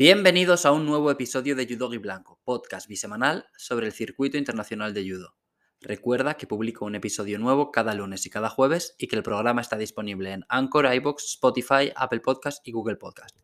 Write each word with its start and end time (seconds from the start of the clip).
Bienvenidos 0.00 0.64
a 0.64 0.70
un 0.70 0.86
nuevo 0.86 1.10
episodio 1.10 1.56
de 1.56 1.66
Judo 1.66 1.92
y 1.92 1.98
Blanco, 1.98 2.38
podcast 2.44 2.86
bisemanal 2.86 3.46
sobre 3.56 3.86
el 3.86 3.92
circuito 3.92 4.38
internacional 4.38 4.94
de 4.94 5.02
judo. 5.02 5.34
Recuerda 5.80 6.34
que 6.34 6.46
publico 6.46 6.84
un 6.84 6.94
episodio 6.94 7.36
nuevo 7.40 7.72
cada 7.72 7.94
lunes 7.94 8.24
y 8.24 8.30
cada 8.30 8.48
jueves 8.48 8.94
y 8.96 9.08
que 9.08 9.16
el 9.16 9.24
programa 9.24 9.60
está 9.60 9.76
disponible 9.76 10.30
en 10.30 10.44
Anchor, 10.48 10.94
iBox, 10.94 11.24
Spotify, 11.24 11.90
Apple 11.96 12.20
Podcast 12.20 12.64
y 12.64 12.70
Google 12.70 12.94
Podcast. 12.94 13.36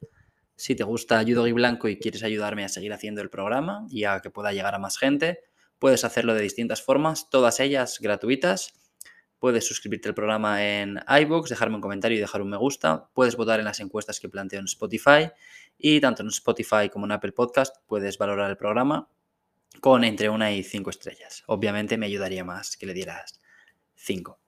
Si 0.55 0.77
te 0.77 0.85
gusta 0.85 1.25
Judo 1.27 1.49
y 1.49 1.53
Blanco 1.53 1.89
y 1.89 1.99
quieres 1.99 2.23
ayudarme 2.23 2.65
a 2.65 2.69
seguir 2.69 2.93
haciendo 2.93 3.21
el 3.21 3.31
programa 3.31 3.85
y 3.91 4.05
a 4.05 4.21
que 4.21 4.31
pueda 4.31 4.53
llegar 4.53 4.77
a 4.77 4.79
más 4.79 4.97
gente, 4.97 5.41
puedes 5.81 6.05
hacerlo 6.05 6.35
de 6.35 6.43
distintas 6.43 6.81
formas, 6.83 7.31
todas 7.31 7.59
ellas 7.59 7.99
gratuitas. 8.01 8.75
Puedes 9.41 9.67
suscribirte 9.67 10.09
al 10.09 10.15
programa 10.15 10.65
en 10.65 11.01
iBox, 11.07 11.51
dejarme 11.51 11.75
un 11.75 11.83
comentario 11.83 12.17
y 12.17 12.21
dejar 12.21 12.41
un 12.41 12.49
me 12.49 12.57
gusta. 12.57 13.11
Puedes 13.13 13.37
votar 13.37 13.59
en 13.59 13.67
las 13.67 13.81
encuestas 13.81 14.21
que 14.21 14.29
planteo 14.29 14.61
en 14.61 14.67
Spotify 14.67 15.33
y 15.79 16.01
tanto 16.01 16.23
en 16.23 16.29
Spotify 16.29 16.89
como 16.91 17.07
en 17.07 17.13
Apple 17.13 17.33
Podcast 17.33 17.77
puedes 17.87 18.19
valorar 18.19 18.51
el 18.51 18.57
programa 18.57 19.09
con 19.81 20.05
entre 20.05 20.29
una 20.29 20.53
y 20.53 20.63
cinco 20.63 20.91
estrellas. 20.91 21.43
Obviamente 21.47 21.99
me 21.99 22.07
ayudaría 22.07 22.45
más 22.45 22.77
que 22.77 22.87
le 22.87 22.95
dieras 22.95 23.41
cinco. 23.95 24.41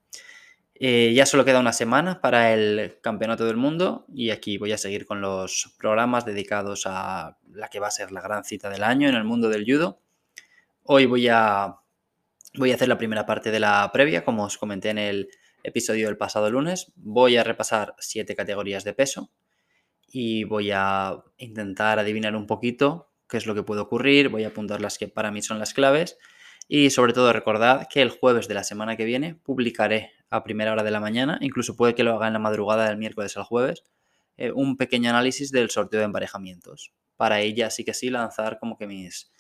Eh, 0.79 1.13
ya 1.15 1.25
solo 1.25 1.45
queda 1.45 1.61
una 1.61 1.73
semana 1.73 2.21
para 2.21 2.53
el 2.53 2.99
Campeonato 3.01 3.47
del 3.47 3.57
Mundo 3.57 4.05
y 4.13 4.31
aquí 4.31 4.59
voy 4.59 4.73
a 4.73 4.79
seguir 4.79 5.07
con 5.07 5.23
los 5.23 5.75
programas 5.79 6.27
dedicados 6.27 6.83
a 6.85 7.39
la 7.51 7.69
que 7.69 7.81
va 7.81 7.89
a 7.89 7.91
ser 7.91 8.13
la 8.13 8.21
gran 8.21 8.45
cita 8.45 8.69
del 8.69 8.83
año 8.83 9.09
en 9.09 9.15
el 9.15 9.25
mundo 9.25 9.49
del 9.49 9.65
judo. 9.65 10.03
Hoy 10.83 11.07
voy 11.07 11.29
a, 11.29 11.77
voy 12.55 12.73
a 12.73 12.75
hacer 12.75 12.89
la 12.89 12.99
primera 12.99 13.25
parte 13.25 13.51
de 13.51 13.61
la 13.61 13.91
previa, 13.91 14.23
como 14.25 14.45
os 14.45 14.59
comenté 14.59 14.91
en 14.91 14.99
el 14.99 15.29
episodio 15.63 16.09
del 16.09 16.19
pasado 16.19 16.51
lunes. 16.51 16.93
Voy 16.95 17.39
a 17.39 17.45
repasar 17.45 17.95
siete 17.99 18.37
categorías 18.37 18.85
de 18.85 18.93
peso 18.93 19.31
y 20.19 20.45
voy 20.45 20.71
a 20.73 21.23
intentar 21.37 21.99
adivinar 21.99 22.35
un 22.37 22.47
poquito 22.47 23.13
qué 23.29 23.37
es 23.37 23.45
lo 23.45 23.55
que 23.55 23.63
puede 23.63 23.83
ocurrir, 23.83 24.31
voy 24.31 24.45
a 24.45 24.49
apuntar 24.49 24.81
las 24.81 24.97
que 24.97 25.09
para 25.09 25.31
mí 25.31 25.43
son 25.43 25.59
las 25.59 25.75
claves 25.75 26.17
y 26.69 26.89
sobre 26.89 27.13
todo 27.13 27.35
recordad 27.35 27.87
que 27.93 28.01
el 28.01 28.09
jueves 28.09 28.49
de 28.49 28.55
la 28.55 28.65
semana 28.65 28.97
que 28.97 29.05
viene 29.05 29.35
publicaré 29.35 30.13
a 30.31 30.43
primera 30.43 30.73
hora 30.73 30.85
de 30.85 30.91
la 30.91 31.01
mañana, 31.01 31.37
incluso 31.43 31.77
puede 31.77 31.95
que 31.95 32.03
lo 32.03 32.15
haga 32.15 32.29
en 32.29 32.33
la 32.33 32.39
madrugada 32.39 32.89
del 32.89 32.97
miércoles 32.97 33.37
al 33.37 33.43
jueves, 33.43 33.85
eh, 34.39 34.53
un 34.53 34.79
pequeño 34.79 35.11
análisis 35.11 35.53
del 35.53 35.69
sorteo 35.69 36.01
de 36.01 36.07
emparejamientos. 36.07 36.95
Para 37.19 37.41
ella 37.41 37.69
sí 37.69 37.85
que 37.85 37.93
sí 37.93 38.09
lanzar 38.09 38.59
como 38.59 38.79
que 38.79 38.87
mis, 38.87 39.31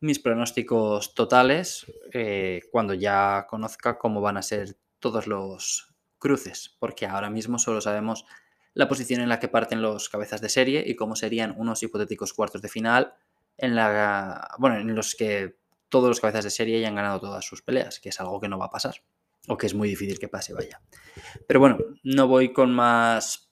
mis 0.00 0.18
pronósticos 0.18 1.14
totales 1.14 1.92
eh, 2.14 2.62
cuando 2.72 2.94
ya 2.94 3.46
conozca 3.50 3.98
cómo 3.98 4.22
van 4.22 4.38
a 4.38 4.42
ser 4.42 4.78
todos 4.98 5.26
los 5.26 5.94
cruces, 6.18 6.74
porque 6.78 7.04
ahora 7.04 7.28
mismo 7.28 7.58
solo 7.58 7.82
sabemos 7.82 8.24
la 8.76 8.88
posición 8.88 9.22
en 9.22 9.30
la 9.30 9.40
que 9.40 9.48
parten 9.48 9.80
los 9.80 10.08
cabezas 10.10 10.42
de 10.42 10.50
serie 10.50 10.84
y 10.86 10.96
cómo 10.96 11.16
serían 11.16 11.54
unos 11.56 11.82
hipotéticos 11.82 12.34
cuartos 12.34 12.60
de 12.60 12.68
final 12.68 13.14
en, 13.56 13.74
la, 13.74 14.54
bueno, 14.58 14.76
en 14.76 14.94
los 14.94 15.14
que 15.14 15.56
todos 15.88 16.08
los 16.08 16.20
cabezas 16.20 16.44
de 16.44 16.50
serie 16.50 16.76
hayan 16.76 16.94
ganado 16.94 17.18
todas 17.18 17.44
sus 17.44 17.62
peleas, 17.62 17.98
que 18.00 18.10
es 18.10 18.20
algo 18.20 18.38
que 18.38 18.48
no 18.48 18.58
va 18.58 18.66
a 18.66 18.70
pasar, 18.70 18.96
o 19.48 19.56
que 19.56 19.66
es 19.66 19.72
muy 19.72 19.88
difícil 19.88 20.18
que 20.18 20.28
pase, 20.28 20.52
vaya. 20.52 20.82
Pero 21.48 21.58
bueno, 21.58 21.78
no 22.02 22.28
voy 22.28 22.52
con 22.52 22.70
más 22.70 23.50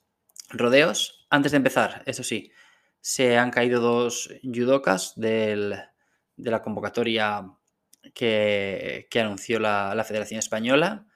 rodeos. 0.49 1.25
Antes 1.31 1.53
de 1.53 1.57
empezar, 1.57 2.03
eso 2.05 2.23
sí, 2.23 2.51
se 3.01 3.39
han 3.39 3.49
caído 3.49 3.81
dos 3.81 4.29
judokas 4.43 5.13
de 5.15 5.89
la 6.37 6.61
convocatoria 6.61 7.49
que, 8.13 9.07
anunció 9.15 9.59
la, 9.59 10.03
Federación 10.07 10.37
Española. 10.37 11.07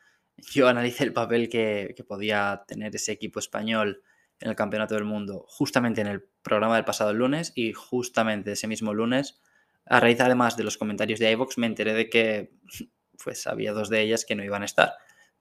Yo 0.52 0.68
analicé 0.68 1.04
el 1.04 1.14
papel 1.14 1.50
que, 1.50 1.96
podía 2.08 2.64
tener 2.68 2.96
ese 2.96 3.12
equipo 3.12 3.40
español 3.40 4.04
en 4.40 4.50
el 4.50 4.56
Campeonato 4.56 4.96
del 4.96 5.04
Mundo, 5.04 5.46
justamente 5.48 6.02
en 6.02 6.08
el 6.08 6.24
programa 6.42 6.76
del 6.76 6.86
pasado 6.86 7.14
lunes 7.14 7.52
y 7.56 7.74
justamente 7.74 8.54
ese 8.54 8.68
mismo 8.68 8.94
lunes, 8.94 9.42
a 9.86 10.00
raíz 10.00 10.20
además 10.22 10.56
de 10.56 10.64
los 10.64 10.78
comentarios 10.78 11.20
de 11.20 11.32
iVox, 11.32 11.58
me 11.58 11.68
enteré 11.68 11.94
de 11.94 12.10
que 12.10 12.52
pues 13.24 13.48
había 13.48 13.74
dos 13.74 13.90
de 13.90 14.02
ellas 14.02 14.26
que 14.26 14.36
no 14.36 14.44
iban 14.44 14.62
a 14.62 14.66
estar. 14.66 14.94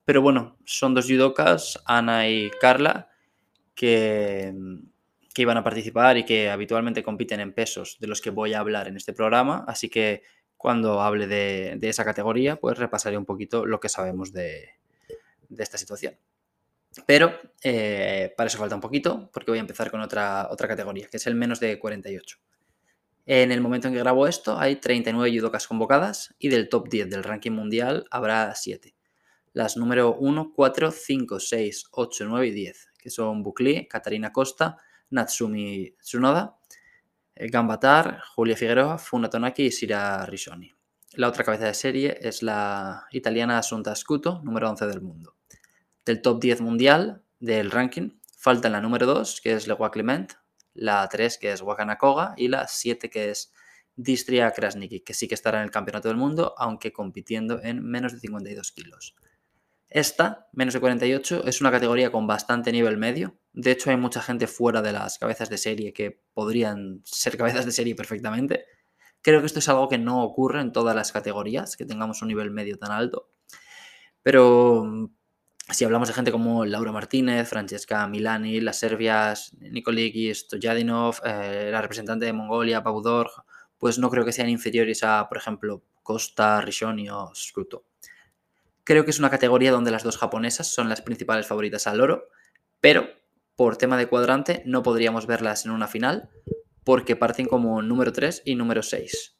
Pero 0.05 0.21
bueno, 0.21 0.57
son 0.65 0.93
dos 0.93 1.07
judokas, 1.07 1.81
Ana 1.85 2.27
y 2.27 2.49
Carla, 2.59 3.09
que, 3.75 4.53
que 5.33 5.41
iban 5.41 5.57
a 5.57 5.63
participar 5.63 6.17
y 6.17 6.25
que 6.25 6.49
habitualmente 6.49 7.03
compiten 7.03 7.39
en 7.39 7.53
pesos 7.53 7.97
de 7.99 8.07
los 8.07 8.21
que 8.21 8.31
voy 8.31 8.53
a 8.53 8.59
hablar 8.59 8.87
en 8.87 8.97
este 8.97 9.13
programa, 9.13 9.63
así 9.67 9.87
que 9.87 10.23
cuando 10.59 11.01
hable 11.01 11.25
de, 11.25 11.79
esa 11.83 12.03
categoría, 12.03 12.57
pues 12.57 12.77
repasaré 12.77 13.17
un 13.17 13.23
poquito 13.23 13.65
lo 13.65 13.79
que 13.79 13.87
sabemos 13.87 14.33
de, 14.33 14.71
de 15.49 15.63
esta 15.63 15.77
situación. 15.77 16.17
Pero 17.05 17.33
eh, 17.63 18.33
para 18.35 18.47
eso 18.47 18.57
falta 18.57 18.75
un 18.75 18.81
poquito, 18.81 19.29
porque 19.31 19.51
voy 19.51 19.59
a 19.59 19.61
empezar 19.61 19.91
con 19.91 20.01
otra, 20.01 20.47
otra 20.49 20.67
categoría, 20.67 21.07
que 21.07 21.17
es 21.17 21.27
el 21.27 21.35
menos 21.35 21.59
de 21.59 21.77
48. 21.77 22.37
En 23.25 23.51
el 23.51 23.61
momento 23.61 23.87
en 23.87 23.93
que 23.93 23.99
grabo 23.99 24.25
esto, 24.25 24.57
hay 24.57 24.77
39 24.77 25.37
judokas 25.37 25.67
convocadas 25.67 26.33
y 26.39 26.49
del 26.49 26.67
top 26.67 26.89
10 26.89 27.09
del 27.09 27.23
ranking 27.23 27.51
mundial 27.51 28.05
habrá 28.09 28.55
7. 28.55 28.95
Las 29.53 29.77
número 29.77 30.15
1, 30.15 30.53
4, 30.55 30.91
5, 30.91 31.39
6, 31.39 31.85
8, 31.91 32.25
9 32.27 32.47
y 32.47 32.51
10, 32.51 32.87
que 32.97 33.09
son 33.09 33.43
Bukli, 33.43 33.87
Katarina 33.87 34.31
Costa, 34.31 34.77
Natsumi 35.11 35.91
Tsunoda, 36.01 36.57
Gambatar, 37.35 38.21
Julia 38.35 38.57
Figueroa, 38.57 38.97
Funatonaki 38.97 39.65
y 39.65 39.71
Sira 39.71 40.25
Risoni. 40.25 40.73
La 41.13 41.27
otra 41.27 41.43
cabeza 41.43 41.65
de 41.65 41.73
serie 41.73 42.17
es 42.21 42.41
la 42.41 43.05
italiana 43.11 43.59
Asunta 43.59 43.95
Scuto, 43.95 44.41
número 44.43 44.69
11 44.69 44.87
del 44.87 45.01
mundo 45.01 45.38
del 46.09 46.23
top 46.23 46.41
10 46.41 46.61
mundial 46.61 47.23
del 47.39 47.69
ranking. 47.69 48.19
Faltan 48.35 48.71
la 48.71 48.81
número 48.81 49.05
2, 49.05 49.41
que 49.41 49.53
es 49.53 49.67
Legua 49.67 49.91
Clement, 49.91 50.33
la 50.73 51.07
3, 51.07 51.37
que 51.37 51.51
es 51.51 51.61
Wakanakoga, 51.61 52.33
y 52.35 52.47
la 52.47 52.67
7, 52.67 53.09
que 53.11 53.29
es 53.29 53.53
Distria 53.95 54.51
Krasniki, 54.51 55.01
que 55.01 55.13
sí 55.13 55.27
que 55.27 55.35
estará 55.35 55.59
en 55.59 55.65
el 55.65 55.71
Campeonato 55.71 56.07
del 56.07 56.17
Mundo, 56.17 56.55
aunque 56.57 56.91
compitiendo 56.91 57.61
en 57.61 57.83
menos 57.83 58.13
de 58.13 58.19
52 58.19 58.71
kilos. 58.71 59.15
Esta, 59.87 60.47
menos 60.51 60.73
de 60.73 60.79
48, 60.79 61.45
es 61.45 61.61
una 61.61 61.69
categoría 61.69 62.11
con 62.11 62.25
bastante 62.25 62.71
nivel 62.71 62.97
medio. 62.97 63.37
De 63.53 63.71
hecho, 63.71 63.91
hay 63.91 63.97
mucha 63.97 64.21
gente 64.21 64.47
fuera 64.47 64.81
de 64.81 64.93
las 64.93 65.19
cabezas 65.19 65.49
de 65.49 65.57
serie 65.59 65.93
que 65.93 66.23
podrían 66.33 67.01
ser 67.05 67.37
cabezas 67.37 67.65
de 67.65 67.71
serie 67.71 67.93
perfectamente. 67.93 68.65
Creo 69.21 69.41
que 69.41 69.47
esto 69.47 69.59
es 69.59 69.69
algo 69.69 69.89
que 69.89 69.97
no 69.99 70.23
ocurre 70.23 70.61
en 70.61 70.71
todas 70.71 70.95
las 70.95 71.11
categorías, 71.11 71.77
que 71.77 71.85
tengamos 71.85 72.21
un 72.23 72.29
nivel 72.29 72.49
medio 72.49 72.79
tan 72.79 72.91
alto. 72.91 73.29
Pero 74.23 75.11
si 75.71 75.85
hablamos 75.85 76.07
de 76.07 76.13
gente 76.13 76.31
como 76.31 76.65
Laura 76.65 76.91
Martínez, 76.91 77.47
Francesca 77.47 78.07
Milani, 78.07 78.59
las 78.61 78.79
serbias 78.79 79.53
Nikolik 79.59 80.33
Stojadinov, 80.33 81.21
eh, 81.23 81.69
la 81.71 81.81
representante 81.81 82.25
de 82.25 82.33
Mongolia, 82.33 82.83
Paudor, 82.83 83.29
pues 83.77 83.99
no 83.99 84.09
creo 84.09 84.25
que 84.25 84.31
sean 84.31 84.49
inferiores 84.49 85.03
a, 85.03 85.27
por 85.29 85.37
ejemplo, 85.37 85.83
Costa, 86.03 86.61
Rishoni 86.61 87.09
o 87.09 87.31
Skuto. 87.35 87.85
Creo 88.83 89.05
que 89.05 89.11
es 89.11 89.19
una 89.19 89.29
categoría 89.29 89.71
donde 89.71 89.91
las 89.91 90.03
dos 90.03 90.17
japonesas 90.17 90.67
son 90.67 90.89
las 90.89 91.01
principales 91.01 91.45
favoritas 91.45 91.85
al 91.85 92.01
oro, 92.01 92.29
pero 92.81 93.07
por 93.55 93.77
tema 93.77 93.97
de 93.97 94.07
cuadrante 94.07 94.63
no 94.65 94.81
podríamos 94.83 95.27
verlas 95.27 95.65
en 95.65 95.71
una 95.71 95.87
final 95.87 96.29
porque 96.83 97.15
parten 97.15 97.45
como 97.45 97.81
número 97.83 98.11
3 98.11 98.41
y 98.45 98.55
número 98.55 98.81
6. 98.81 99.37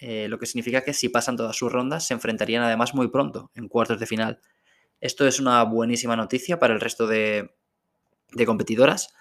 Eh, 0.00 0.28
lo 0.28 0.38
que 0.38 0.46
significa 0.46 0.82
que 0.82 0.92
si 0.92 1.08
pasan 1.08 1.36
todas 1.36 1.56
sus 1.56 1.72
rondas 1.72 2.06
se 2.06 2.14
enfrentarían 2.14 2.62
además 2.62 2.94
muy 2.94 3.08
pronto, 3.08 3.50
en 3.54 3.66
cuartos 3.66 3.98
de 3.98 4.06
final. 4.06 4.40
Esto 5.00 5.26
es 5.26 5.40
una 5.40 5.62
buenísima 5.64 6.16
noticia 6.16 6.58
para 6.58 6.74
el 6.74 6.80
resto 6.80 7.06
de, 7.06 7.54
competidoras 8.44 9.14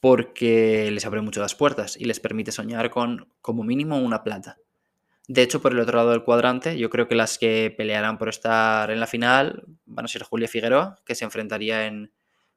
porque 0.00 0.90
les 0.90 1.06
abre 1.06 1.20
mucho 1.20 1.40
las 1.40 1.54
puertas 1.54 1.96
y 1.96 2.06
les 2.06 2.18
permite 2.18 2.50
soñar 2.50 2.90
con 2.90 3.32
como 3.40 3.62
mínimo 3.62 3.98
una 3.98 4.24
plata. 4.24 4.58
De 5.28 5.42
hecho, 5.42 5.62
por 5.62 5.72
el 5.72 5.78
otro 5.78 5.98
lado 5.98 6.10
del 6.10 6.24
cuadrante, 6.24 6.76
yo 6.76 6.90
creo 6.90 7.06
que 7.06 7.14
las 7.14 7.38
que 7.38 7.72
pelearán 7.76 8.18
por 8.18 8.28
estar 8.28 8.90
en 8.90 8.98
la 8.98 9.06
final 9.06 9.64
van 9.86 10.04
a 10.04 10.08
ser 10.08 10.24
Julia 10.24 10.48
Figueroa, 10.48 11.00
que 11.06 11.14
se 11.14 11.24
enfrentaría 11.24 11.86
en 11.86 12.12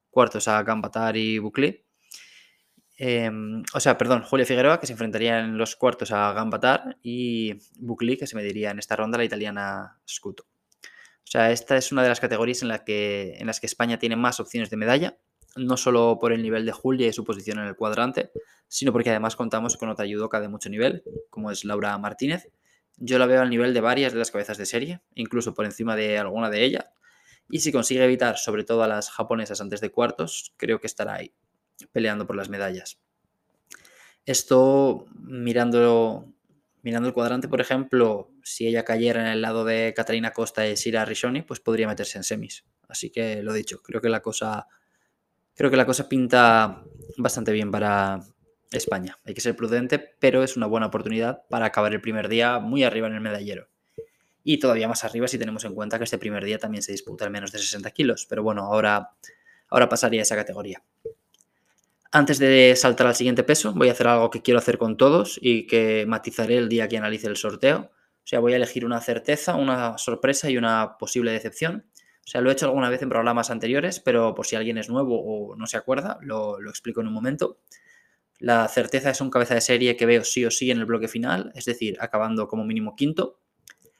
cuartos 0.09 0.47
a 0.47 0.63
Gambatar 0.63 1.15
y 1.17 1.37
Bucli. 1.37 1.85
Em, 2.97 3.61
o 3.73 3.79
sea, 3.79 3.97
perdón, 3.97 4.23
Julia 4.23 4.45
Figueroa, 4.45 4.79
que 4.79 4.87
se 4.87 4.93
enfrentaría 4.93 5.39
en 5.39 5.57
los 5.57 5.75
cuartos 5.75 6.11
a 6.11 6.33
Gambatar, 6.33 6.97
y 7.03 7.53
Bucli, 7.77 8.17
que 8.17 8.25
se 8.25 8.35
mediría 8.35 8.71
en 8.71 8.79
esta 8.79 8.95
ronda 8.95 9.17
la 9.17 9.25
italiana 9.25 9.99
Scuto. 10.09 10.47
O 11.25 11.27
sea, 11.27 11.51
esta 11.51 11.75
es 11.75 11.91
una 11.91 12.03
de 12.03 12.09
las 12.09 12.19
categorías 12.19 12.61
en, 12.61 12.71
que, 12.85 13.35
en 13.39 13.47
las 13.47 13.59
que 13.59 13.65
España 13.65 13.97
tiene 13.97 14.15
más 14.15 14.39
opciones 14.39 14.69
de 14.69 14.77
medalla, 14.77 15.17
no 15.55 15.75
solo 15.75 16.19
por 16.19 16.31
el 16.31 16.43
nivel 16.43 16.65
de 16.65 16.71
Julia 16.71 17.07
y 17.07 17.13
su 17.13 17.23
posición 17.23 17.57
en 17.59 17.65
el 17.65 17.75
cuadrante, 17.75 18.31
sino 18.67 18.91
porque 18.91 19.09
además 19.09 19.35
contamos 19.35 19.75
con 19.77 19.89
otra 19.89 20.05
judoka 20.05 20.39
de 20.39 20.49
mucho 20.49 20.69
nivel, 20.69 21.03
como 21.29 21.49
es 21.49 21.65
Laura 21.65 21.97
Martínez. 21.97 22.49
Yo 22.97 23.17
la 23.17 23.25
veo 23.25 23.41
al 23.41 23.49
nivel 23.49 23.73
de 23.73 23.81
varias 23.81 24.13
de 24.13 24.19
las 24.19 24.31
cabezas 24.31 24.57
de 24.57 24.65
serie, 24.65 25.01
incluso 25.15 25.53
por 25.53 25.65
encima 25.65 25.95
de 25.95 26.17
alguna 26.17 26.49
de 26.49 26.63
ellas. 26.63 26.85
Y 27.49 27.59
si 27.59 27.71
consigue 27.71 28.03
evitar 28.03 28.37
sobre 28.37 28.63
todo 28.63 28.83
a 28.83 28.87
las 28.87 29.09
japonesas 29.09 29.61
antes 29.61 29.81
de 29.81 29.91
cuartos, 29.91 30.53
creo 30.57 30.79
que 30.79 30.87
estará 30.87 31.15
ahí, 31.15 31.33
peleando 31.91 32.27
por 32.27 32.35
las 32.35 32.49
medallas. 32.49 32.99
Esto, 34.25 35.05
mirando 35.19 36.33
mirando 36.85 37.09
el 37.09 37.13
cuadrante, 37.13 37.49
por 37.49 37.59
ejemplo, 37.59 38.31
si 38.43 38.67
ella 38.67 38.85
cayera 38.85 39.19
en 39.19 39.27
el 39.27 39.41
lado 39.41 39.65
de 39.65 39.93
Catalina 39.93 40.31
Costa 40.31 40.65
y 40.65 40.77
Sira 40.77 41.03
Rishoni, 41.03 41.41
pues 41.41 41.59
podría 41.59 41.87
meterse 41.87 42.17
en 42.17 42.23
semis. 42.23 42.63
Así 42.87 43.09
que 43.09 43.43
lo 43.43 43.51
dicho, 43.51 43.81
creo 43.81 43.99
que 43.99 44.07
la 44.07 44.21
cosa 44.21 44.67
creo 45.55 45.69
que 45.69 45.77
la 45.77 45.85
cosa 45.85 46.07
pinta 46.07 46.83
bastante 47.17 47.51
bien 47.51 47.71
para, 47.71 48.21
España. 48.71 49.17
Hay 49.25 49.33
que 49.33 49.41
ser 49.41 49.55
prudente, 49.55 49.99
pero 49.99 50.43
es 50.43 50.57
una 50.57 50.65
buena 50.65 50.87
oportunidad 50.87 51.43
para 51.49 51.65
acabar 51.65 51.93
el 51.93 52.01
primer 52.01 52.27
día 52.27 52.59
muy 52.59 52.83
arriba 52.83 53.07
en 53.07 53.15
el 53.15 53.21
medallero. 53.21 53.69
Y 54.43 54.59
todavía 54.59 54.87
más 54.87 55.03
arriba 55.03 55.27
si 55.27 55.39
tenemos 55.39 55.65
en 55.65 55.73
cuenta 55.73 55.97
que 55.97 56.03
este 56.03 56.17
primer 56.17 56.43
día 56.43 56.59
también 56.59 56.83
se 56.83 56.91
disputa 56.91 57.25
al 57.25 57.31
menos 57.31 57.51
de 57.51 57.59
60 57.59 57.89
kilos. 57.91 58.25
Pero 58.29 58.43
bueno, 58.43 58.63
ahora, 58.63 59.11
ahora 59.69 59.89
pasaría 59.89 60.21
a 60.21 60.23
esa 60.23 60.35
categoría. 60.35 60.83
Antes 62.15 62.39
de 62.39 62.73
saltar 62.77 63.07
al 63.07 63.15
siguiente 63.15 63.43
peso, 63.43 63.73
voy 63.73 63.89
a 63.89 63.91
hacer 63.91 64.07
algo 64.07 64.29
que 64.29 64.41
quiero 64.41 64.57
hacer 64.57 64.77
con 64.77 64.95
todos 64.95 65.37
y 65.41 65.67
que 65.67 66.05
matizaré 66.07 66.55
el 66.55 66.69
día 66.69 66.87
que 66.87 66.95
analice 66.95 67.27
el 67.27 67.35
sorteo. 67.35 67.91
O 67.91 68.23
sea, 68.23 68.39
voy 68.39 68.53
a 68.53 68.55
elegir 68.55 68.85
una 68.85 69.01
certeza, 69.01 69.55
una 69.55 69.97
sorpresa 69.97 70.49
y 70.49 70.55
una 70.55 70.95
posible 70.97 71.33
decepción. 71.33 71.89
O 72.19 72.27
sea, 72.29 72.39
lo 72.39 72.49
he 72.49 72.53
hecho 72.53 72.67
alguna 72.67 72.89
vez 72.89 73.01
en 73.01 73.09
programas 73.09 73.49
anteriores, 73.49 73.99
pero 73.99 74.33
por 74.33 74.45
si 74.45 74.55
alguien 74.55 74.77
es 74.77 74.87
nuevo 74.87 75.21
o 75.25 75.57
no 75.57 75.67
se 75.67 75.75
acuerda, 75.75 76.17
lo, 76.21 76.61
lo 76.61 76.69
explico 76.69 77.01
en 77.01 77.07
un 77.07 77.13
momento. 77.13 77.59
La 78.39 78.65
certeza 78.69 79.09
es 79.09 79.19
un 79.19 79.29
cabeza 79.29 79.55
de 79.55 79.59
serie 79.59 79.97
que 79.97 80.05
veo 80.05 80.23
sí 80.23 80.45
o 80.45 80.51
sí 80.51 80.71
en 80.71 80.77
el 80.77 80.85
bloque 80.85 81.09
final, 81.09 81.51
es 81.53 81.65
decir, 81.65 81.97
acabando 81.99 82.47
como 82.47 82.63
mínimo 82.63 82.95
quinto. 82.95 83.41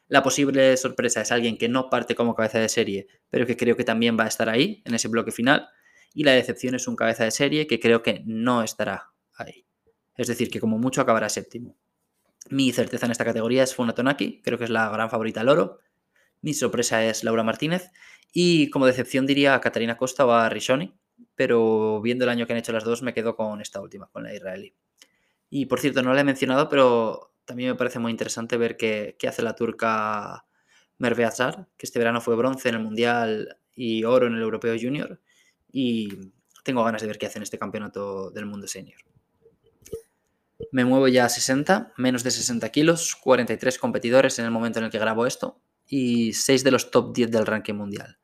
La 0.08 0.24
posible 0.24 0.78
sorpresa 0.78 1.20
es 1.20 1.34
alguien 1.34 1.58
que 1.58 1.68
no 1.68 1.90
parte 1.90 2.16
como 2.16 2.34
cabeza 2.34 2.60
de 2.60 2.70
serie, 2.70 3.08
pero 3.30 3.46
que 3.46 3.58
creo 3.58 3.76
que 3.76 3.84
también 3.84 4.18
va 4.18 4.24
a 4.24 4.30
estar 4.30 4.48
ahí, 4.48 4.82
en 4.86 4.94
ese 4.94 5.10
bloque 5.10 5.34
final 5.34 5.68
y 6.16 6.24
la 6.24 6.32
decepción 6.32 6.74
es 6.74 6.88
un 6.88 6.96
cabeza 6.96 7.26
de 7.26 7.32
serie 7.32 7.68
que 7.68 7.80
creo 7.80 8.02
que 8.02 8.24
no 8.26 8.64
estará 8.64 9.12
ahí. 9.34 9.68
Es 10.16 10.28
decir, 10.28 10.50
que 10.50 10.62
como 10.62 10.80
mucho 10.80 11.02
acabará 11.02 11.28
séptimo. 11.28 11.76
Mi 12.50 12.72
certeza 12.72 13.06
en 13.06 13.12
esta 13.12 13.26
categoría 13.26 13.64
es 13.64 13.76
Funatonaki, 13.76 14.42
creo 14.42 14.58
que 14.58 14.64
es 14.64 14.70
la 14.70 14.90
gran 14.90 15.10
favorita 15.10 15.42
al 15.42 15.50
oro. 15.50 15.80
Mi 16.42 16.54
sorpresa 16.54 17.04
es 17.04 17.26
Laura 17.26 17.44
Martínez. 17.44 17.92
Y 18.32 18.70
como 18.70 18.86
decepción 18.86 19.26
diría 19.26 19.56
a 19.56 19.62
Catalina 19.62 19.98
Costa 19.98 20.26
o 20.26 20.32
a 20.32 20.48
Rishoni, 20.48 20.96
pero 21.36 22.02
viendo 22.02 22.24
el 22.24 22.30
año 22.30 22.48
que 22.48 22.54
han 22.54 22.60
hecho 22.60 22.72
las 22.72 22.86
dos 22.86 23.02
me 23.02 23.14
quedo 23.14 23.36
con 23.36 23.60
esta 23.62 23.82
última, 23.82 24.08
con 24.08 24.24
la 24.24 24.34
israelí. 24.34 24.74
Y 25.50 25.66
por 25.66 25.82
cierto, 25.82 26.02
no 26.02 26.14
la 26.14 26.22
he 26.22 26.24
mencionado, 26.24 26.70
pero 26.70 27.34
también 27.44 27.72
me 27.72 27.76
parece 27.76 28.00
muy 28.00 28.12
interesante 28.12 28.56
ver 28.56 28.78
qué, 28.78 29.18
hace 29.28 29.42
la 29.42 29.54
turca 29.56 30.46
Merve 30.98 31.26
Azar, 31.26 31.68
que 31.76 31.86
este 31.86 32.00
verano 32.00 32.22
fue 32.22 32.38
bronce 32.38 32.70
en 32.70 32.76
el 32.76 32.84
Mundial 32.84 33.58
y 33.76 34.06
oro 34.06 34.28
en 34.28 34.36
el 34.36 34.42
Europeo 34.42 34.76
Junior 34.80 35.20
y 35.78 36.32
tengo 36.64 36.86
ganas 36.86 37.02
de 37.02 37.08
ver 37.08 37.18
qué 37.18 37.26
hace 37.26 37.38
en 37.38 37.44
este 37.44 37.60
campeonato 37.60 38.32
del 38.32 38.46
mundo 38.46 38.66
senior. 38.66 39.02
Me 40.72 40.86
muevo 40.86 41.10
ya 41.10 41.26
a 41.26 41.30
60, 41.30 41.92
menos 41.98 42.24
de 42.24 42.32
60 42.32 42.70
kilos, 42.70 43.18
43 43.18 43.78
competidores 43.78 44.40
en 44.40 44.46
el 44.46 44.52
momento 44.52 44.80
en 44.80 44.86
el 44.86 44.92
que 44.92 45.00
grabo 45.00 45.26
esto 45.26 45.60
y 45.86 46.32
6 46.32 46.64
de 46.64 46.72
los 46.72 46.92
top 46.92 47.14
10 47.14 47.30
del 47.30 47.46
ranking 47.46 47.74
mundial. 47.74 48.20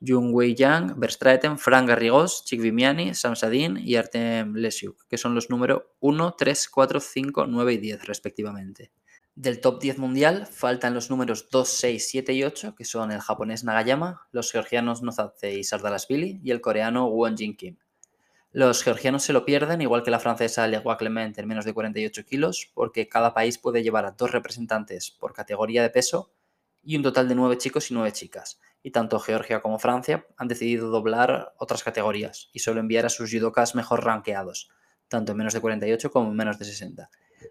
Jung 0.00 0.34
Wei 0.34 0.54
Yang, 0.54 0.98
Verstraeten, 0.98 1.58
Frank 1.58 1.88
Garrigós, 1.88 2.42
Chik 2.46 2.62
Vimiani, 2.62 3.14
Sam 3.14 3.36
Sadin 3.36 3.76
y 3.76 3.96
Artem 3.96 4.54
Lesiuk, 4.54 5.06
que 5.06 5.18
son 5.18 5.34
los 5.34 5.50
números 5.50 5.82
1, 6.00 6.34
3, 6.38 6.68
4, 6.70 7.00
5, 7.00 7.46
9 7.48 7.72
y 7.74 7.76
10 7.76 8.06
respectivamente. 8.06 8.92
Del 9.34 9.62
top 9.62 9.80
10 9.80 9.96
mundial 9.96 10.46
faltan 10.46 10.92
los 10.92 11.08
números 11.08 11.48
2, 11.50 11.66
6, 11.66 12.06
7 12.06 12.32
y 12.34 12.44
8, 12.44 12.74
que 12.74 12.84
son 12.84 13.10
el 13.10 13.20
japonés 13.20 13.64
Nagayama, 13.64 14.28
los 14.30 14.52
georgianos 14.52 15.00
Nozadze 15.00 15.54
y 15.54 15.64
Sardalasvili 15.64 16.40
y 16.44 16.50
el 16.50 16.60
coreano 16.60 17.06
Won 17.06 17.38
Jin 17.38 17.56
Kim. 17.56 17.78
Los 18.50 18.82
georgianos 18.82 19.22
se 19.22 19.32
lo 19.32 19.46
pierden, 19.46 19.80
igual 19.80 20.02
que 20.02 20.10
la 20.10 20.18
francesa 20.18 20.66
Legua 20.66 20.98
Clement 20.98 21.38
en 21.38 21.48
menos 21.48 21.64
de 21.64 21.72
48 21.72 22.26
kilos, 22.26 22.70
porque 22.74 23.08
cada 23.08 23.32
país 23.32 23.56
puede 23.56 23.82
llevar 23.82 24.04
a 24.04 24.10
dos 24.10 24.32
representantes 24.32 25.10
por 25.10 25.32
categoría 25.32 25.80
de 25.80 25.88
peso 25.88 26.30
y 26.82 26.96
un 26.96 27.02
total 27.02 27.26
de 27.26 27.34
9 27.34 27.56
chicos 27.56 27.90
y 27.90 27.94
9 27.94 28.12
chicas. 28.12 28.60
Y 28.82 28.90
tanto 28.90 29.18
Georgia 29.18 29.62
como 29.62 29.78
Francia 29.78 30.26
han 30.36 30.48
decidido 30.48 30.90
doblar 30.90 31.54
otras 31.56 31.82
categorías 31.82 32.50
y 32.52 32.58
solo 32.58 32.80
enviar 32.80 33.06
a 33.06 33.08
sus 33.08 33.30
judokas 33.30 33.74
mejor 33.74 34.04
rankeados, 34.04 34.68
tanto 35.08 35.32
en 35.32 35.38
menos 35.38 35.54
de 35.54 35.62
48 35.62 36.10
como 36.10 36.28
en 36.28 36.36
menos 36.36 36.58
de 36.58 36.66
60. 36.66 37.08